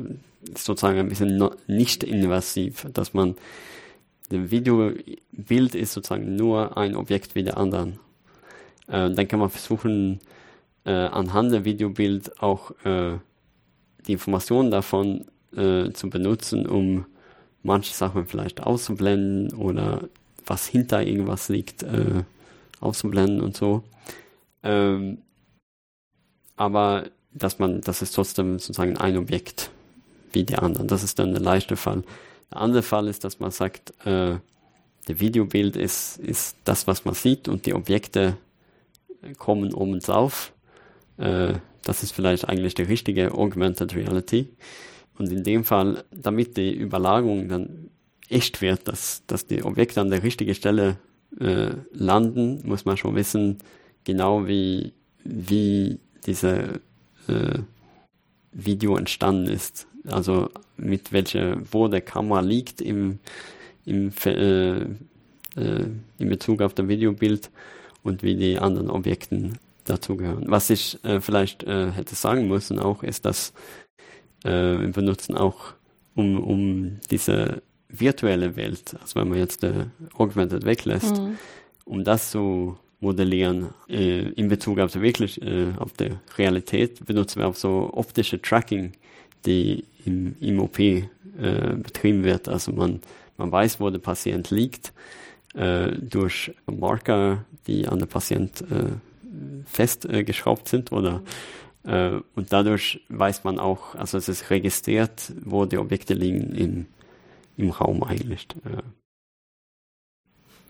[0.55, 3.37] sozusagen ein bisschen no, nicht invasiv, dass man
[4.29, 7.99] das Videobild ist sozusagen nur ein Objekt wie der anderen.
[8.89, 10.21] Äh, dann kann man versuchen,
[10.85, 13.19] äh, anhand der Videobild auch äh,
[14.07, 17.07] die Informationen davon äh, zu benutzen, um
[17.63, 20.09] manche Sachen vielleicht auszublenden oder
[20.47, 22.23] was hinter irgendwas liegt, äh,
[22.81, 23.83] auszublenden und so.
[24.63, 25.19] Ähm,
[26.57, 29.71] aber dass man, das ist trotzdem sozusagen ein Objekt
[30.33, 30.89] wie die anderen.
[30.89, 32.03] Das ist dann der leichte Fall.
[32.51, 34.37] Der andere Fall ist, dass man sagt, äh,
[35.09, 38.37] der Videobild ist, ist das, was man sieht und die Objekte
[39.39, 40.53] kommen oben drauf.
[41.19, 44.49] Äh, das ist vielleicht eigentlich die richtige Augmented Reality.
[45.19, 47.91] Und in dem Fall, damit die Überlagerung dann
[48.29, 50.99] echt wird, dass, dass die Objekte an der richtigen Stelle
[51.39, 53.59] äh, landen, muss man schon wissen,
[54.05, 54.93] genau wie,
[55.25, 56.81] wie diese
[57.29, 57.61] äh,
[58.53, 59.87] Video entstanden ist.
[60.09, 63.19] Also mit welcher, wo der Kamera liegt im,
[63.85, 64.87] im, äh, äh,
[65.57, 67.51] in Bezug auf das Videobild
[68.03, 70.45] und wie die anderen Objekten dazugehören.
[70.47, 73.53] Was ich äh, vielleicht äh, hätte sagen müssen auch, ist, dass
[74.45, 75.75] äh, wir benutzen auch
[76.15, 81.39] um, um diese virtuelle Welt, also wenn man jetzt äh, Augmented weglässt, mhm.
[81.85, 87.49] um das zu modellieren äh, in Bezug auf, wirklich, äh, auf die Realität, benutzen wir
[87.49, 88.93] auch so optische Tracking,
[89.45, 91.03] die im, im OP äh,
[91.37, 92.49] betrieben wird.
[92.49, 93.01] Also man,
[93.37, 94.93] man weiß, wo der Patient liegt,
[95.55, 98.93] äh, durch Marker, die an der Patient äh,
[99.67, 101.23] festgeschraubt sind oder
[101.85, 106.87] äh, und dadurch weiß man auch, also es ist registriert, wo die Objekte liegen im,
[107.57, 108.49] im Raum eigentlich.
[108.65, 108.83] Äh,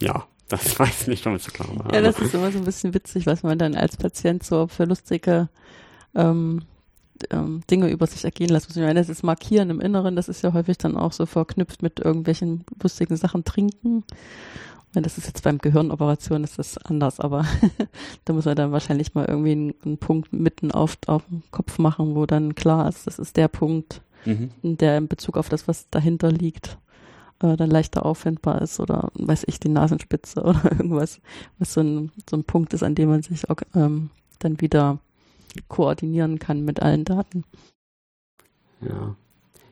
[0.05, 1.95] ja, das weiß ich nicht, es so klar war.
[1.95, 4.85] Ja, das ist immer so ein bisschen witzig, was man dann als Patient so für
[4.85, 5.49] lustige
[6.15, 6.63] ähm,
[7.31, 8.71] ähm, Dinge über sich ergehen lässt.
[8.71, 11.83] Ich meine, das ist Markieren im Inneren, das ist ja häufig dann auch so verknüpft
[11.83, 14.05] mit irgendwelchen lustigen Sachen trinken.
[14.95, 17.45] Und das ist jetzt beim Gehirnoperation ist das anders, aber
[18.25, 21.79] da muss man dann wahrscheinlich mal irgendwie einen, einen, Punkt mitten auf, auf dem Kopf
[21.79, 24.51] machen, wo dann klar ist, das ist der Punkt, mhm.
[24.63, 26.79] der in Bezug auf das, was dahinter liegt,
[27.43, 31.21] äh, dann leichter auffindbar ist oder weiß ich, die Nasenspitze oder irgendwas,
[31.59, 34.99] was so ein, so ein Punkt ist, an dem man sich auch, ähm, dann wieder
[35.69, 37.45] koordinieren kann mit allen Daten.
[38.81, 39.17] Ja.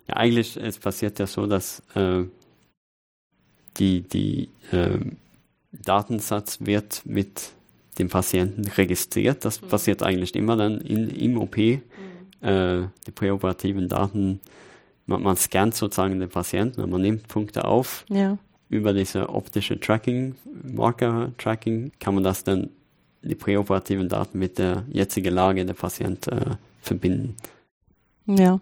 [0.09, 2.25] Ja, eigentlich es passiert ja so, dass äh,
[3.79, 4.99] die, die äh,
[5.73, 7.53] Datensatz wird mit
[7.99, 9.45] dem Patienten registriert.
[9.45, 9.69] Das mhm.
[9.69, 11.57] passiert eigentlich immer dann in, im OP.
[11.57, 11.83] Mhm.
[12.43, 14.41] Äh, die präoperativen Daten,
[15.07, 18.05] man, man, scannt sozusagen den Patienten und man nimmt Punkte auf.
[18.09, 18.39] Ja.
[18.69, 22.71] Über diese optische Tracking, Marker-Tracking, kann man das dann
[23.23, 27.37] die präoperativen Daten mit der jetzigen Lage der Patient äh, verbinden.
[28.27, 28.61] Ja.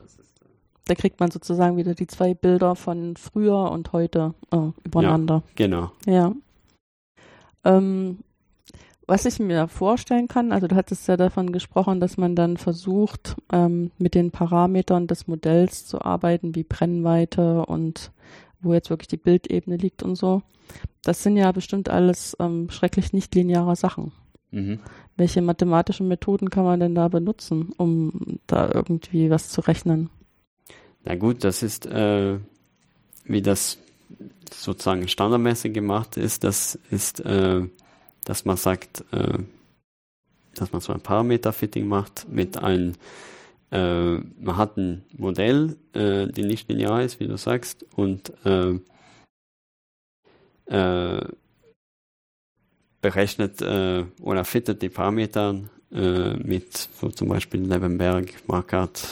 [0.87, 5.43] Da kriegt man sozusagen wieder die zwei Bilder von früher und heute äh, übereinander.
[5.47, 5.93] Ja, genau.
[6.07, 6.33] Ja.
[7.65, 8.19] Ähm,
[9.07, 13.37] was ich mir vorstellen kann, also du hattest ja davon gesprochen, dass man dann versucht,
[13.53, 18.13] ähm, mit den Parametern des Modells zu arbeiten, wie Brennweite und
[18.61, 20.43] wo jetzt wirklich die Bildebene liegt und so.
[21.03, 24.13] Das sind ja bestimmt alles ähm, schrecklich nicht lineare Sachen.
[24.53, 24.79] Mhm.
[25.17, 30.11] Welche mathematischen Methoden kann man denn da benutzen, um da irgendwie was zu rechnen?
[31.05, 32.39] Na gut, das ist, äh,
[33.25, 33.79] wie das
[34.53, 37.63] sozusagen standardmäßig gemacht ist, das ist, äh,
[38.25, 39.39] dass man sagt, äh,
[40.55, 42.95] dass man so ein Parameter-Fitting macht mit einem,
[43.71, 48.79] äh, man hat ein Modell, äh, die nicht linear ist, wie du sagst, und äh,
[50.67, 51.29] äh,
[53.01, 55.59] berechnet äh, oder fittet die Parameter
[55.91, 59.07] äh, mit so zum Beispiel Levenberg, Markart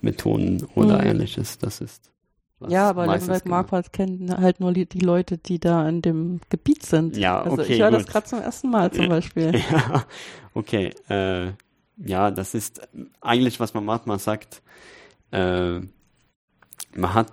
[0.00, 1.08] Methoden oder mhm.
[1.08, 1.58] ähnliches.
[1.58, 2.13] Das ist
[2.68, 7.16] ja, aber Levenberg Marquardt kennen halt nur die, Leute, die da in dem Gebiet sind.
[7.16, 7.74] Ja, also okay.
[7.74, 9.60] Ich höre das gerade zum ersten Mal zum Beispiel.
[9.70, 10.04] Ja,
[10.54, 10.92] okay.
[11.08, 11.52] Äh,
[11.96, 12.80] ja, das ist
[13.20, 14.06] eigentlich, was man macht.
[14.06, 14.62] Man sagt,
[15.30, 15.80] äh,
[16.94, 17.30] man hat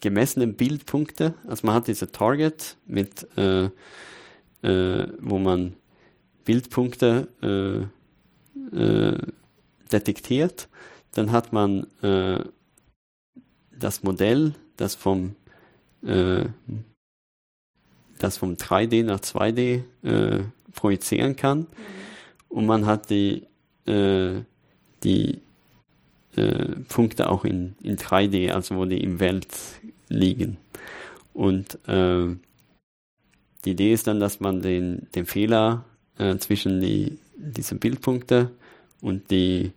[0.00, 1.34] gemessene Bildpunkte.
[1.46, 3.70] Also man hat diese Target mit, äh,
[4.62, 5.74] äh, wo man
[6.44, 9.18] Bildpunkte äh, äh
[9.90, 10.68] detektiert.
[11.12, 12.40] Dann hat man äh,
[13.78, 15.36] das Modell, das vom
[16.04, 16.44] äh,
[18.18, 19.82] das vom 3D nach 2D
[20.74, 21.68] projizieren kann.
[22.48, 23.46] Und man hat die,
[23.86, 25.40] die
[26.38, 29.48] äh, Punkte auch in, in 3D, also wo die im Welt
[30.08, 30.56] liegen.
[31.34, 32.28] Und äh,
[33.64, 35.84] die Idee ist dann, dass man den, den Fehler
[36.16, 38.50] äh, zwischen die, diese Bildpunkte
[39.00, 39.72] und die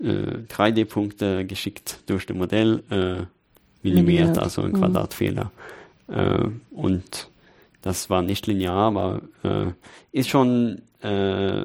[0.00, 3.26] äh, 3D-Punkte geschickt durch das Modell äh,
[3.82, 4.78] minimiert, also ein mhm.
[4.78, 5.50] Quadratfehler.
[6.08, 7.28] Äh, und
[7.82, 9.72] das war nicht linear, aber äh,
[10.12, 11.64] ist schon, äh,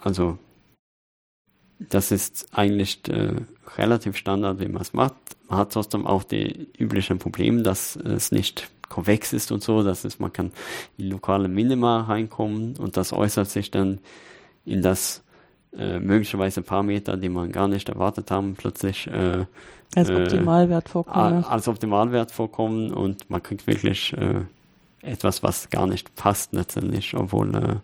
[0.00, 0.38] also
[1.78, 3.34] das ist eigentlich äh,
[3.76, 5.14] relativ Standard, wie man es macht.
[5.48, 10.04] Man hat trotzdem auch die üblichen Probleme, dass es nicht konvex ist und so, dass
[10.04, 10.52] es, man kann
[10.96, 13.98] in lokale Minima reinkommen und das äußert sich dann
[14.64, 15.22] in das
[15.78, 19.44] äh, möglicherweise Parameter, die man gar nicht erwartet haben, plötzlich äh,
[19.94, 21.44] als äh, Optimalwert vorkommen.
[21.44, 24.42] Als Optimalwert vorkommen und man kriegt wirklich äh,
[25.02, 27.76] etwas, was gar nicht passt letztendlich, obwohl, äh,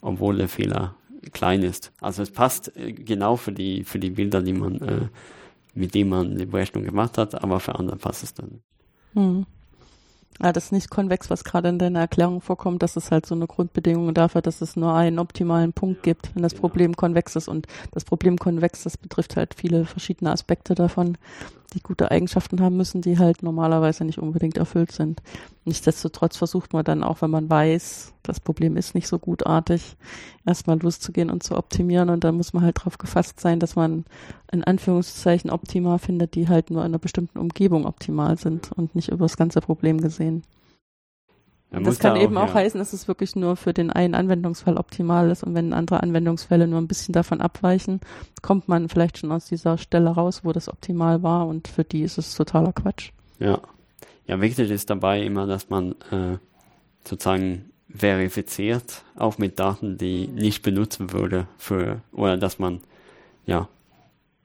[0.00, 0.94] obwohl der Fehler
[1.32, 1.92] klein ist.
[2.00, 5.08] Also es passt genau für die, für die Bilder, die man, äh,
[5.74, 8.60] mit denen man die Berechnung gemacht hat, aber für andere passt es dann.
[9.14, 9.46] Hm.
[10.42, 13.34] Ja, das ist nicht konvex, was gerade in deiner Erklärung vorkommt, das ist halt so
[13.34, 16.62] eine Grundbedingung dafür, dass es nur einen optimalen Punkt gibt, wenn das genau.
[16.62, 17.48] Problem konvex ist.
[17.48, 21.16] Und das Problem konvex, das betrifft halt viele verschiedene Aspekte davon,
[21.74, 25.22] die gute Eigenschaften haben müssen, die halt normalerweise nicht unbedingt erfüllt sind.
[25.64, 29.96] Nichtsdestotrotz versucht man dann auch, wenn man weiß, das Problem ist nicht so gutartig,
[30.44, 32.10] erstmal loszugehen und zu optimieren.
[32.10, 34.04] Und dann muss man halt darauf gefasst sein, dass man
[34.52, 39.08] in Anführungszeichen optimal findet, die halt nur in einer bestimmten Umgebung optimal sind und nicht
[39.08, 40.42] über das ganze Problem gesehen.
[41.84, 42.54] Das kann eben auch, ja.
[42.54, 46.66] heißen, dass es wirklich nur für den einen Anwendungsfall optimal ist und wenn andere Anwendungsfälle
[46.66, 48.00] nur ein bisschen davon abweichen,
[48.42, 52.02] kommt man vielleicht schon aus dieser Stelle raus, wo das optimal war und für die
[52.02, 53.10] ist es totaler Quatsch.
[53.38, 53.60] Ja.
[54.26, 56.38] Ja, wichtig ist dabei immer, dass man äh,
[57.04, 62.80] sozusagen verifiziert, auch mit Daten, die nicht benutzen würde für, oder dass man,
[63.46, 63.68] ja,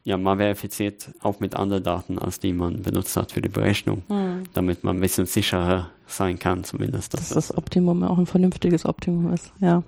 [0.03, 4.01] ja, man verifiziert auch mit anderen Daten, als die man benutzt hat für die Berechnung,
[4.09, 4.43] mhm.
[4.53, 7.13] damit man ein bisschen sicherer sein kann, zumindest.
[7.13, 9.83] Dass, dass das Optimum auch ein vernünftiges Optimum ist, ja.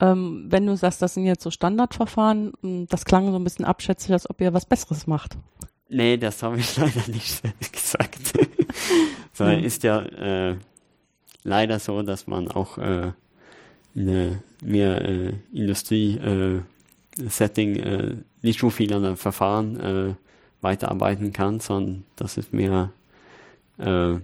[0.00, 3.64] Ähm, wenn du sagst, das sind jetzt so Standardverfahren, hm, das klang so ein bisschen
[3.64, 5.36] abschätzig, als ob ihr was Besseres macht.
[5.88, 8.32] Nee, das habe ich leider nicht gesagt.
[9.32, 9.66] Sondern ja.
[9.66, 10.56] ist ja äh,
[11.42, 13.12] leider so, dass man auch äh,
[13.96, 16.77] eine mehr äh, Industrie-Setting
[17.18, 20.14] äh, äh, nicht so viel an dem Verfahren äh,
[20.60, 22.92] weiterarbeiten kann, sondern das ist mehr
[23.78, 24.18] äh,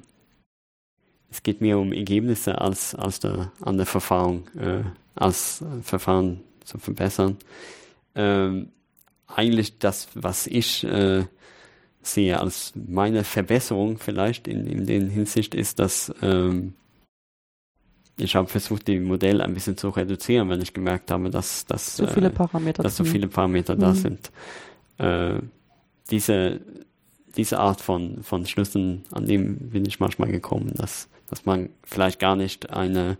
[1.34, 4.84] es geht mehr um Ergebnisse als, als der, an der Verfahren, äh,
[5.16, 7.38] als Verfahren zu verbessern.
[8.14, 8.68] Ähm,
[9.26, 11.24] eigentlich das, was ich äh,
[12.02, 16.74] sehe als meine Verbesserung vielleicht in, in der Hinsicht ist, dass ähm,
[18.16, 21.96] ich habe versucht, die Modelle ein bisschen zu reduzieren, wenn ich gemerkt habe, dass, dass,
[21.96, 23.80] so viele äh, Parameter, dass so viele Parameter mhm.
[23.80, 24.30] da sind.
[24.98, 25.40] Äh,
[26.10, 26.60] diese,
[27.36, 32.20] diese Art von, von Schlüssen, an dem bin ich manchmal gekommen, dass, dass man vielleicht
[32.20, 33.18] gar nicht eine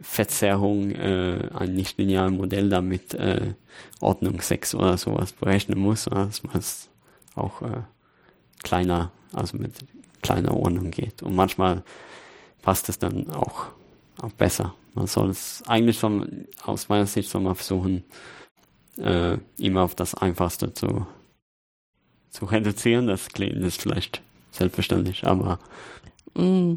[0.00, 3.54] Verzerrung, äh, ein nicht-lineares Modell damit äh,
[4.00, 6.88] Ordnung 6 oder sowas berechnen muss, dass man es
[7.34, 7.82] auch äh,
[8.62, 9.72] kleiner, also mit
[10.22, 11.22] kleiner Ordnung geht.
[11.22, 11.82] Und manchmal
[12.62, 13.66] passt es dann auch
[14.22, 14.74] auch besser.
[14.94, 18.04] Man soll es eigentlich von, aus meiner Sicht soll man versuchen,
[18.96, 21.06] äh, immer auf das Einfachste zu,
[22.30, 23.06] zu reduzieren.
[23.06, 25.58] Das klingt ist vielleicht selbstverständlich, aber
[26.34, 26.74] mm,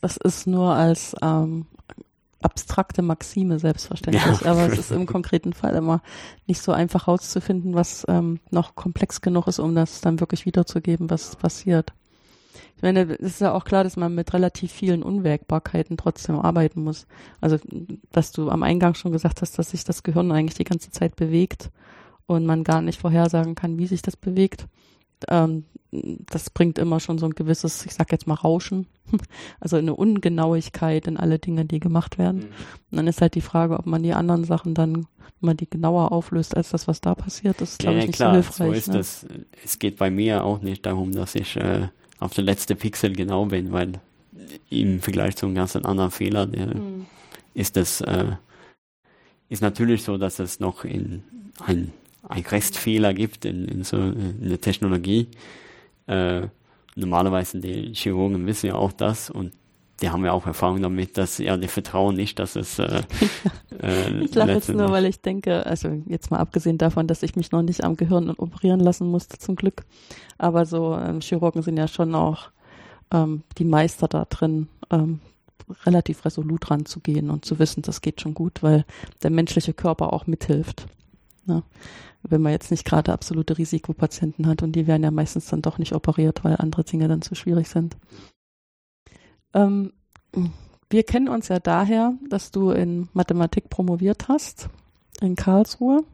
[0.00, 1.66] das ist nur als ähm,
[2.42, 4.50] abstrakte Maxime selbstverständlich, ja.
[4.50, 6.02] aber es ist im konkreten Fall immer
[6.46, 11.10] nicht so einfach herauszufinden, was ähm, noch komplex genug ist, um das dann wirklich wiederzugeben,
[11.10, 11.92] was passiert.
[12.76, 16.82] Ich meine, es ist ja auch klar, dass man mit relativ vielen Unwägbarkeiten trotzdem arbeiten
[16.82, 17.06] muss.
[17.40, 17.58] Also,
[18.10, 21.16] dass du am Eingang schon gesagt hast, dass sich das Gehirn eigentlich die ganze Zeit
[21.16, 21.70] bewegt
[22.26, 24.66] und man gar nicht vorhersagen kann, wie sich das bewegt.
[25.28, 28.86] Ähm, das bringt immer schon so ein gewisses, ich sag jetzt mal Rauschen,
[29.60, 32.38] also eine Ungenauigkeit in alle Dinge, die gemacht werden.
[32.38, 32.46] Mhm.
[32.92, 35.06] Und dann ist halt die Frage, ob man die anderen Sachen dann,
[35.40, 38.16] man die genauer auflöst als das, was da passiert, das ist, glaube ja, ich, nicht
[38.16, 38.68] klar, so hilfreich.
[38.68, 38.94] So ist ne?
[38.94, 39.26] das.
[39.64, 41.88] Es geht bei mir auch nicht darum, dass ich äh,
[42.20, 44.00] auf den letzten Pixel genau bin, weil
[44.68, 47.06] im Vergleich zu einem ganz anderen Fehler der, mhm.
[47.54, 48.32] ist das äh,
[49.48, 51.24] ist natürlich so, dass es noch in
[51.58, 51.92] ein,
[52.28, 55.26] ein Restfehler gibt in, in so in der Technologie.
[56.06, 56.42] Äh,
[56.94, 59.52] normalerweise die Chirurgen wissen ja auch das und
[60.00, 62.78] die haben ja auch Erfahrung damit, dass ja, die vertrauen nicht, dass es.
[62.78, 63.02] Äh,
[63.82, 67.36] äh, ich lache jetzt nur, weil ich denke, also jetzt mal abgesehen davon, dass ich
[67.36, 69.82] mich noch nicht am Gehirn operieren lassen musste, zum Glück.
[70.38, 72.50] Aber so ähm, Chirurgen sind ja schon auch
[73.12, 75.20] ähm, die Meister da drin, ähm,
[75.84, 78.84] relativ resolut ranzugehen und zu wissen, das geht schon gut, weil
[79.22, 80.86] der menschliche Körper auch mithilft.
[81.46, 81.62] Ne?
[82.22, 85.78] Wenn man jetzt nicht gerade absolute Risikopatienten hat und die werden ja meistens dann doch
[85.78, 87.96] nicht operiert, weil andere Dinge dann zu schwierig sind.
[89.54, 89.92] Ähm,
[90.90, 94.68] wir kennen uns ja daher, dass du in Mathematik promoviert hast
[95.20, 96.04] in Karlsruhe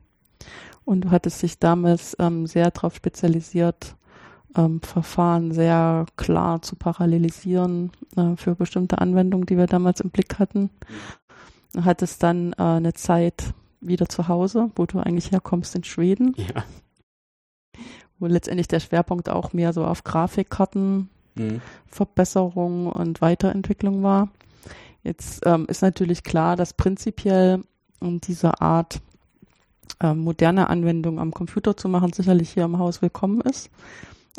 [0.85, 3.97] und du hattest dich damals ähm, sehr darauf spezialisiert,
[4.57, 10.39] ähm, Verfahren sehr klar zu parallelisieren äh, für bestimmte Anwendungen, die wir damals im Blick
[10.39, 10.71] hatten.
[11.73, 16.35] Du hattest dann äh, eine Zeit wieder zu Hause, wo du eigentlich herkommst in Schweden.
[16.37, 16.65] Ja.
[18.19, 21.11] Wo letztendlich der Schwerpunkt auch mehr so auf Grafikkarten
[21.87, 24.29] Verbesserung und Weiterentwicklung war.
[25.03, 27.63] Jetzt ähm, ist natürlich klar, dass prinzipiell
[28.01, 29.01] um diese Art
[30.01, 33.71] ähm, moderne Anwendung am Computer zu machen, sicherlich hier im Haus willkommen ist.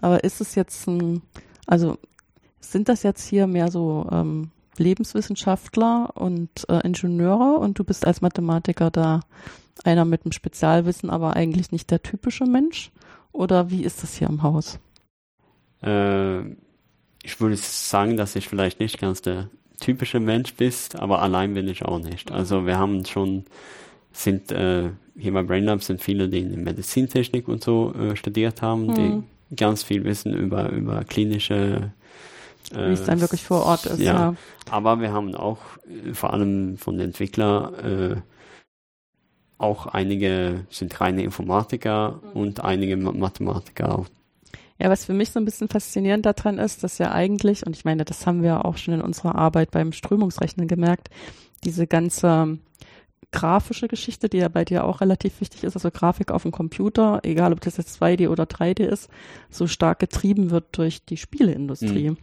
[0.02, 1.22] Aber ist es jetzt ein,
[1.66, 1.98] also
[2.60, 8.22] sind das jetzt hier mehr so ähm, Lebenswissenschaftler und äh, Ingenieure und du bist als
[8.22, 9.22] Mathematiker da
[9.84, 12.92] einer mit einem Spezialwissen, aber eigentlich nicht der typische Mensch?
[13.32, 14.80] Oder wie ist das hier im Haus?
[15.82, 16.42] Äh,
[17.24, 19.50] ich würde sagen, dass ich vielleicht nicht ganz der
[19.80, 22.32] typische Mensch bist, aber allein bin ich auch nicht.
[22.32, 23.46] Also wir haben schon,
[24.12, 28.88] sind äh, hier bei BrainLab sind viele, die in Medizintechnik und so äh, studiert haben,
[28.88, 28.94] mhm.
[29.50, 31.92] die ganz viel wissen über, über klinische
[32.72, 34.00] äh, wie es dann wirklich vor Ort ist.
[34.00, 34.36] Ja, ja.
[34.70, 38.16] aber wir haben auch äh, vor allem von den Entwicklern äh,
[39.58, 42.42] auch einige sind reine Informatiker mhm.
[42.42, 44.08] und einige Mathematiker auch
[44.80, 47.86] ja, was für mich so ein bisschen faszinierend daran ist, dass ja eigentlich, und ich
[47.86, 51.10] meine, das haben wir auch schon in unserer Arbeit beim Strömungsrechnen gemerkt,
[51.64, 52.60] diese ganze
[53.32, 57.20] grafische Geschichte, die ja bei dir auch relativ wichtig ist, also Grafik auf dem Computer,
[57.24, 59.10] egal ob das jetzt 2D oder 3D ist,
[59.50, 62.12] so stark getrieben wird durch die Spieleindustrie.
[62.12, 62.18] Mhm.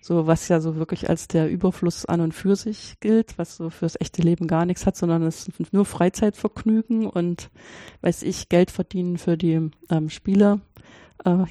[0.00, 3.70] So, was ja so wirklich als der Überfluss an und für sich gilt, was so
[3.70, 7.50] fürs echte Leben gar nichts hat, sondern es ist nur Freizeitvergnügen und,
[8.02, 10.60] weiß ich, Geld verdienen für die ähm, Spielehersteller.
[11.24, 11.44] Äh,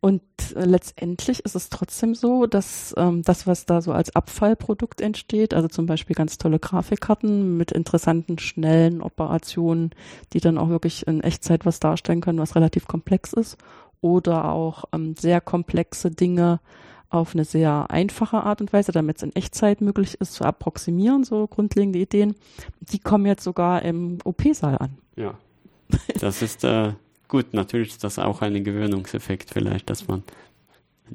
[0.00, 0.22] und
[0.54, 5.54] äh, letztendlich ist es trotzdem so, dass ähm, das, was da so als Abfallprodukt entsteht,
[5.54, 9.90] also zum Beispiel ganz tolle Grafikkarten mit interessanten, schnellen Operationen,
[10.32, 13.56] die dann auch wirklich in Echtzeit was darstellen können, was relativ komplex ist,
[14.00, 16.60] oder auch ähm, sehr komplexe Dinge
[17.08, 21.24] auf eine sehr einfache Art und Weise, damit es in Echtzeit möglich ist, zu approximieren,
[21.24, 22.34] so grundlegende Ideen,
[22.80, 24.98] die kommen jetzt sogar im OP-Saal an.
[25.16, 25.34] Ja,
[26.20, 26.92] das ist äh,
[27.28, 30.22] Gut, natürlich ist das auch ein Gewöhnungseffekt vielleicht, dass man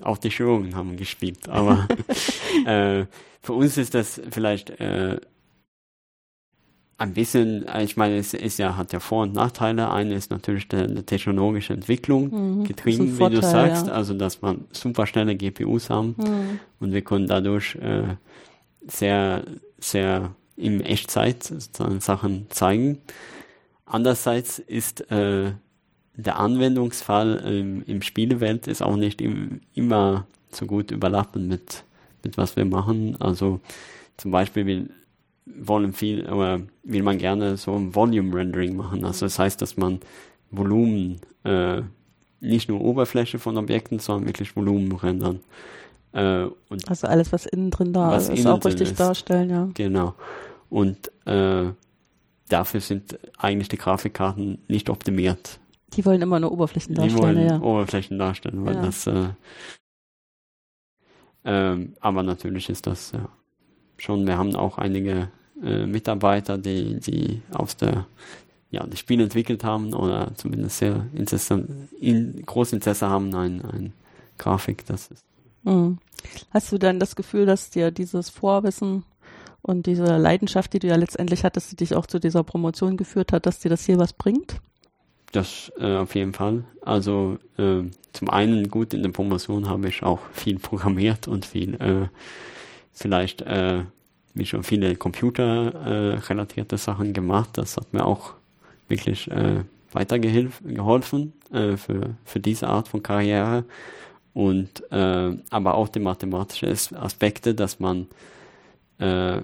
[0.02, 1.88] auch die Chirurgen haben gespielt, aber
[2.65, 3.06] äh,
[3.41, 5.19] für uns ist das vielleicht äh,
[7.02, 9.89] ein bisschen, ich meine, es ist ja, hat ja Vor- und Nachteile.
[9.89, 13.93] Eine ist natürlich die, die technologische Entwicklung mhm, getrieben, Vorteil, wie du sagst, ja.
[13.93, 16.60] also dass man super schnelle GPUs haben mhm.
[16.80, 18.04] und wir können dadurch äh,
[18.88, 19.43] sehr,
[19.80, 23.00] sehr in Echtzeit Sachen zeigen.
[23.86, 25.54] Andererseits ist äh,
[26.22, 31.84] der Anwendungsfall im, im Spielewelt ist auch nicht im, immer so gut überlappen mit,
[32.24, 33.18] mit was wir machen.
[33.20, 33.60] Also
[34.18, 34.90] zum Beispiel will,
[35.46, 39.06] wollen viel, oder will man gerne so ein Volume Rendering machen.
[39.06, 40.00] Also das heißt, dass man
[40.52, 41.82] Volumen, äh,
[42.40, 45.40] nicht nur Oberfläche von Objekten, sondern wirklich Volumen rendern.
[46.14, 46.48] Äh,
[46.88, 49.00] also alles, was innen drin da ist, ist auch richtig ist.
[49.00, 49.70] darstellen, ja.
[49.74, 50.16] Genau.
[50.70, 51.72] Und äh,
[52.50, 55.60] dafür sind eigentlich die Grafikkarten nicht optimiert.
[55.94, 57.18] Die wollen immer nur Oberflächen darstellen.
[57.18, 57.62] Die wollen ja.
[57.62, 58.82] Oberflächen darstellen, weil ja.
[58.82, 59.30] das äh,
[61.44, 63.30] ähm, aber natürlich ist das ja
[63.98, 65.30] schon, wir haben auch einige
[65.64, 68.06] äh, Mitarbeiter, die, die aus der
[68.70, 71.68] ja, das Spiel entwickelt haben oder zumindest sehr Interesse,
[72.00, 73.94] in, großes Interesse haben an, an
[74.38, 74.86] Grafik.
[74.86, 75.26] Das ist.
[75.64, 75.98] Mhm.
[76.52, 79.04] Hast du dann das Gefühl, dass dir dieses Vorwissen
[79.62, 83.34] und diese Leidenschaft, die du ja letztendlich hattest, die dich auch zu dieser Promotion geführt
[83.34, 84.62] hat, dass dir das hier was bringt?
[85.32, 86.63] Das äh, auf jeden Fall.
[86.82, 91.76] Also äh, zum einen gut in der Promotion habe ich auch viel programmiert und viel
[91.76, 92.08] äh,
[92.91, 93.84] vielleicht äh,
[94.34, 97.50] wie schon viele computerrelatierte äh, Sachen gemacht.
[97.54, 98.34] Das hat mir auch
[98.88, 103.65] wirklich äh, weitergeholfen äh, für, für diese Art von Karriere.
[104.34, 108.08] Und äh, aber auch die mathematischen Aspekte, dass man
[109.00, 109.41] äh,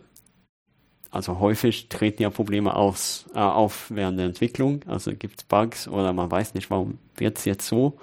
[1.12, 4.82] also häufig treten ja Probleme aus, äh, auf während der Entwicklung.
[4.88, 7.98] Also gibt es Bugs oder man weiß nicht, warum wird es jetzt so.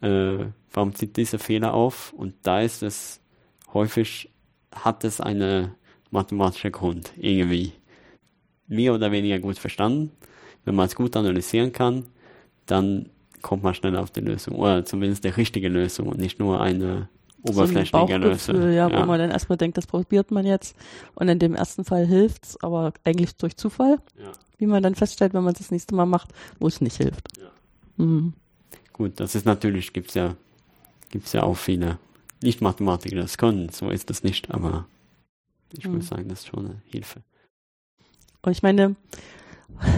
[0.00, 2.12] Äh, warum zieht dieser Fehler auf?
[2.12, 3.20] Und da ist es
[3.72, 4.30] häufig,
[4.72, 5.74] hat es einen
[6.10, 7.72] mathematischen Grund irgendwie.
[8.66, 10.12] Mehr oder weniger gut verstanden.
[10.64, 12.06] Wenn man es gut analysieren kann,
[12.66, 13.10] dann
[13.42, 14.54] kommt man schnell auf die Lösung.
[14.56, 17.08] Oder zumindest die richtige Lösung und nicht nur eine
[17.48, 18.52] oberflächliche so.
[18.52, 20.76] Ja, ja, wo man dann erstmal denkt, das probiert man jetzt
[21.14, 24.32] und in dem ersten Fall hilft's, aber eigentlich durch Zufall, ja.
[24.58, 27.28] wie man dann feststellt, wenn man es das nächste Mal macht, wo es nicht hilft.
[27.38, 28.04] Ja.
[28.04, 28.34] Mhm.
[28.92, 30.36] Gut, das ist natürlich, gibt's ja,
[31.10, 31.98] gibt's ja auch viele
[32.42, 34.86] Nicht-Mathematiker, das können, so ist das nicht, aber
[35.72, 35.92] ich mhm.
[35.92, 37.22] würde sagen, das ist schon eine Hilfe.
[38.42, 38.96] Und ich meine,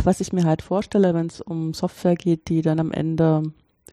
[0.04, 3.42] was ich mir halt vorstelle, wenn es um Software geht, die dann am Ende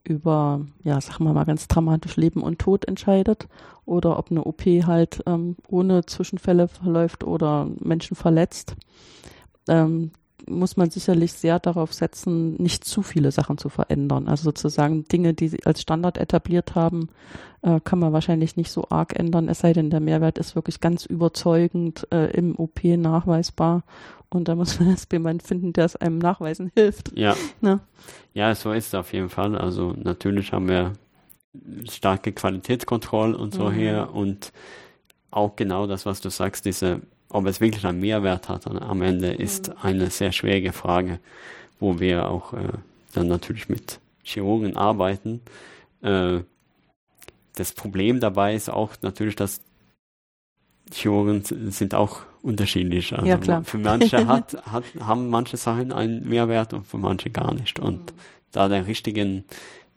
[0.03, 3.47] über, ja, sagen wir mal ganz dramatisch Leben und Tod entscheidet
[3.85, 8.75] oder ob eine OP halt ähm, ohne Zwischenfälle verläuft oder Menschen verletzt,
[9.67, 10.11] ähm,
[10.47, 14.27] muss man sicherlich sehr darauf setzen, nicht zu viele Sachen zu verändern.
[14.27, 17.09] Also sozusagen Dinge, die sie als Standard etabliert haben,
[17.61, 20.79] äh, kann man wahrscheinlich nicht so arg ändern, es sei denn, der Mehrwert ist wirklich
[20.79, 23.83] ganz überzeugend äh, im OP nachweisbar
[24.29, 27.17] und da muss man erst jemanden finden, der es einem nachweisen hilft.
[27.17, 27.35] Ja.
[27.59, 27.79] Ne?
[28.33, 29.57] Ja, so ist es auf jeden Fall.
[29.57, 30.93] Also natürlich haben wir
[31.89, 33.73] starke Qualitätskontrolle und so mhm.
[33.73, 34.53] hier und
[35.31, 37.01] auch genau das, was du sagst, diese,
[37.33, 39.75] ob es wirklich einen Mehrwert hat am Ende, ist mhm.
[39.81, 41.19] eine sehr schwierige Frage,
[41.79, 42.69] wo wir auch äh,
[43.13, 45.41] dann natürlich mit Chirurgen arbeiten.
[46.01, 46.39] Äh,
[47.55, 49.61] das Problem dabei ist auch natürlich, dass
[50.91, 53.13] Chirurgen sind auch unterschiedlich.
[53.13, 53.61] Also ja.
[53.63, 57.79] Für manche hat, hat, haben manche Sachen einen Mehrwert und für manche gar nicht.
[57.79, 58.17] Und mhm.
[58.51, 59.45] da den richtigen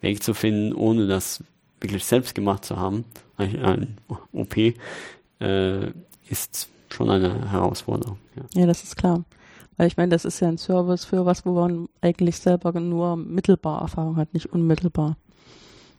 [0.01, 1.43] Weg zu finden, ohne das
[1.81, 3.05] wirklich selbst gemacht zu haben,
[3.37, 3.99] ein, ein
[4.33, 4.57] OP,
[5.41, 5.91] äh,
[6.29, 8.19] ist schon eine Herausforderung.
[8.37, 8.61] Ja.
[8.61, 9.25] ja, das ist klar.
[9.77, 13.17] Weil ich meine, das ist ja ein Service für was, wo man eigentlich selber nur
[13.17, 15.17] mittelbar Erfahrung hat, nicht unmittelbar.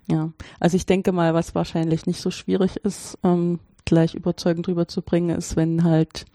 [0.07, 5.35] Ja, also ich denke mal, was wahrscheinlich nicht so schwierig ist, ähm, gleich überzeugend rüberzubringen,
[5.35, 6.25] ist, wenn halt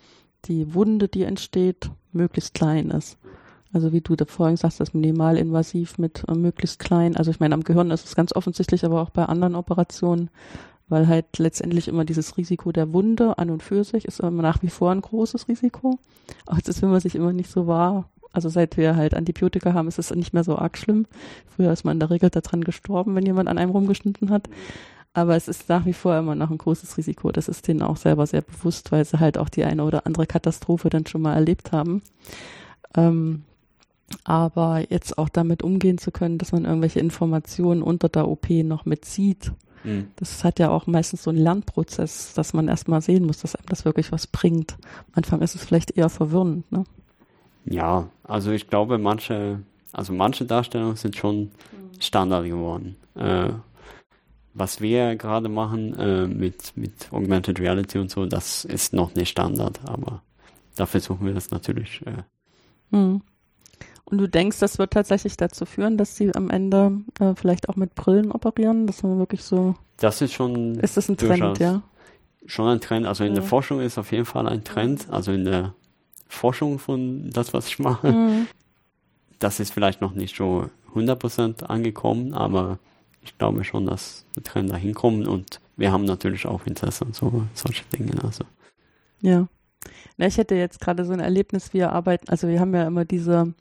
[0.47, 3.17] die Wunde, die entsteht, möglichst klein ist.
[3.73, 7.17] Also wie du da vorhin sagst, das minimalinvasiv mit äh, möglichst klein.
[7.17, 10.31] Also ich meine, am Gehirn ist es ganz offensichtlich, aber auch bei anderen Operationen,
[10.91, 14.63] weil halt letztendlich immer dieses Risiko der Wunde an und für sich ist immer nach
[14.63, 15.99] wie vor ein großes Risiko.
[16.47, 18.09] Auch das will man sich immer nicht so wahr.
[18.33, 21.07] Also seit wir halt Antibiotika haben, ist es nicht mehr so arg schlimm.
[21.47, 24.49] Früher ist man in der Regel daran gestorben, wenn jemand an einem rumgeschnitten hat.
[25.13, 27.33] Aber es ist nach wie vor immer noch ein großes Risiko.
[27.33, 30.27] Das ist denen auch selber sehr bewusst, weil sie halt auch die eine oder andere
[30.27, 32.03] Katastrophe dann schon mal erlebt haben.
[32.97, 33.43] Ähm,
[34.25, 38.85] aber jetzt auch damit umgehen zu können, dass man irgendwelche Informationen unter der OP noch
[38.85, 39.53] mitzieht,
[39.85, 40.09] mhm.
[40.17, 43.67] das hat ja auch meistens so einen Lernprozess, dass man erstmal sehen muss, dass einem
[43.69, 44.77] das wirklich was bringt.
[45.09, 46.85] Am Anfang ist es vielleicht eher verwirrend, ne?
[47.65, 49.61] Ja, also ich glaube, manche,
[49.93, 51.51] also manche Darstellungen sind schon mhm.
[52.01, 52.97] Standard geworden.
[53.15, 53.51] Äh,
[54.55, 59.31] was wir gerade machen äh, mit, mit Augmented Reality und so, das ist noch nicht
[59.31, 60.23] Standard, aber
[60.75, 62.03] da versuchen wir das natürlich.
[62.07, 63.23] Äh, mhm.
[64.11, 67.77] Und du denkst, das wird tatsächlich dazu führen, dass sie am Ende äh, vielleicht auch
[67.77, 69.77] mit Brillen operieren, dass man wirklich so.
[69.99, 70.81] Das ist schon.
[70.81, 71.83] Ist das ein Trend, ja?
[72.47, 73.07] Schon ein Trend.
[73.07, 73.37] Also in ja.
[73.37, 75.09] der Forschung ist auf jeden Fall ein Trend.
[75.11, 75.75] Also in der
[76.29, 78.11] Forschung von das, was ich mache.
[78.11, 78.47] Mhm.
[79.39, 82.79] Das ist vielleicht noch nicht so 100% angekommen, aber
[83.23, 87.13] ich glaube schon, dass der Trend dahin kommt und wir haben natürlich auch Interesse an
[87.13, 88.13] so, solche Dinge.
[88.23, 88.45] Also.
[89.21, 89.47] Ja.
[90.17, 93.05] Na, ich hätte jetzt gerade so ein Erlebnis, wir arbeiten, also wir haben ja immer
[93.05, 93.55] diese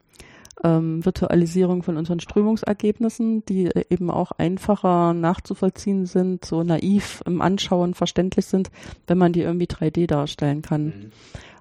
[0.63, 7.41] ähm, Virtualisierung von unseren Strömungsergebnissen, die äh, eben auch einfacher nachzuvollziehen sind, so naiv im
[7.41, 8.69] Anschauen verständlich sind,
[9.07, 10.85] wenn man die irgendwie 3D darstellen kann.
[10.85, 11.11] Mhm.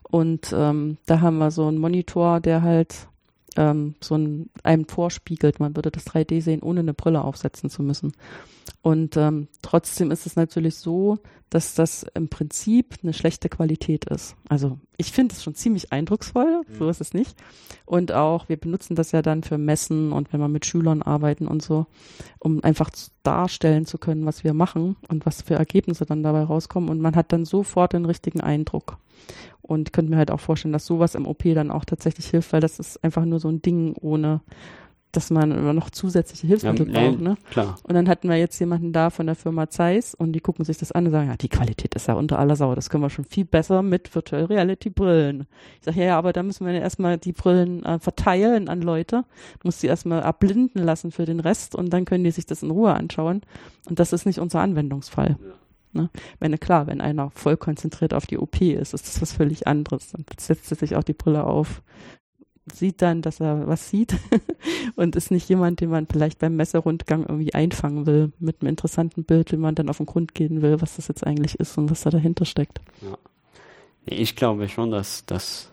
[0.02, 3.08] Und ähm, da haben wir so einen Monitor, der halt
[3.56, 5.60] ähm, so ein, einem vorspiegelt.
[5.60, 8.12] Man würde das 3D sehen, ohne eine Brille aufsetzen zu müssen.
[8.82, 11.18] Und ähm, trotzdem ist es natürlich so,
[11.50, 14.36] dass das im Prinzip eine schlechte Qualität ist.
[14.48, 16.74] Also ich finde es schon ziemlich eindrucksvoll, mhm.
[16.74, 17.36] so ist es nicht.
[17.86, 21.46] Und auch, wir benutzen das ja dann für Messen und wenn wir mit Schülern arbeiten
[21.46, 21.86] und so,
[22.38, 22.90] um einfach
[23.22, 26.90] darstellen zu können, was wir machen und was für Ergebnisse dann dabei rauskommen.
[26.90, 28.98] Und man hat dann sofort den richtigen Eindruck.
[29.62, 32.60] Und könnte mir halt auch vorstellen, dass sowas im OP dann auch tatsächlich hilft, weil
[32.60, 34.40] das ist einfach nur so ein Ding ohne
[35.12, 37.20] dass man immer noch zusätzliche Hilfsmittel ja, braucht.
[37.20, 37.36] Ne?
[37.50, 37.76] Klar.
[37.82, 40.76] Und dann hatten wir jetzt jemanden da von der Firma Zeiss und die gucken sich
[40.76, 43.10] das an und sagen, ja, die Qualität ist ja unter aller Sau, das können wir
[43.10, 45.46] schon viel besser mit Virtual Reality Brillen.
[45.78, 48.82] Ich sage, ja, ja, aber da müssen wir ja erstmal die Brillen äh, verteilen an
[48.82, 49.24] Leute,
[49.60, 52.62] du musst die erstmal abblinden lassen für den Rest und dann können die sich das
[52.62, 53.42] in Ruhe anschauen.
[53.88, 55.36] Und das ist nicht unser Anwendungsfall.
[55.40, 55.54] Ja.
[55.92, 56.10] Ne?
[56.38, 60.10] Wenn, klar, wenn einer voll konzentriert auf die OP ist, ist das was völlig anderes.
[60.10, 61.82] Dann setzt er sich auch die Brille auf,
[62.72, 64.16] sieht dann, dass er was sieht
[64.96, 69.24] und ist nicht jemand, den man vielleicht beim Messerundgang irgendwie einfangen will mit einem interessanten
[69.24, 71.90] Bild, wenn man dann auf den Grund gehen will, was das jetzt eigentlich ist und
[71.90, 72.80] was da dahinter steckt.
[73.02, 73.18] Ja.
[74.06, 75.70] Ich glaube schon, dass, dass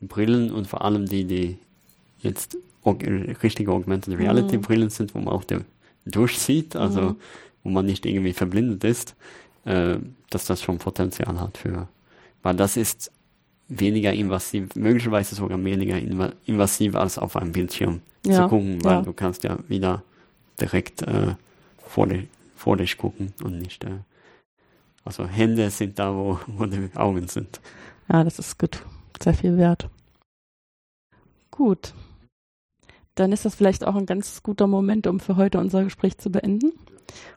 [0.00, 1.58] Brillen und vor allem die, die
[2.20, 4.62] jetzt richtige Augmented Reality mhm.
[4.62, 5.44] Brillen sind, wo man auch
[6.04, 7.16] durchsieht, also mhm.
[7.62, 9.14] wo man nicht irgendwie verblindet ist,
[9.64, 9.96] äh,
[10.30, 11.88] dass das schon Potenzial hat für,
[12.42, 13.12] weil das ist
[13.68, 15.98] weniger invasiv, möglicherweise sogar weniger
[16.46, 19.02] invasiv als auf einem Bildschirm ja, zu gucken, weil ja.
[19.02, 20.02] du kannst ja wieder
[20.60, 21.34] direkt äh,
[21.78, 23.98] vor, dich, vor dich gucken und nicht, äh,
[25.04, 27.60] also Hände sind da, wo, wo die Augen sind.
[28.08, 28.82] Ja, das ist gut,
[29.22, 29.88] sehr viel wert.
[31.50, 31.94] Gut.
[33.14, 36.30] Dann ist das vielleicht auch ein ganz guter Moment, um für heute unser Gespräch zu
[36.30, 36.72] beenden.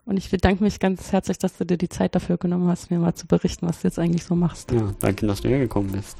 [0.04, 2.98] Und ich bedanke mich ganz herzlich, dass du dir die Zeit dafür genommen hast, mir
[2.98, 4.70] mal zu berichten, was du jetzt eigentlich so machst.
[4.72, 6.16] Ja, danke, dass du hergekommen bist.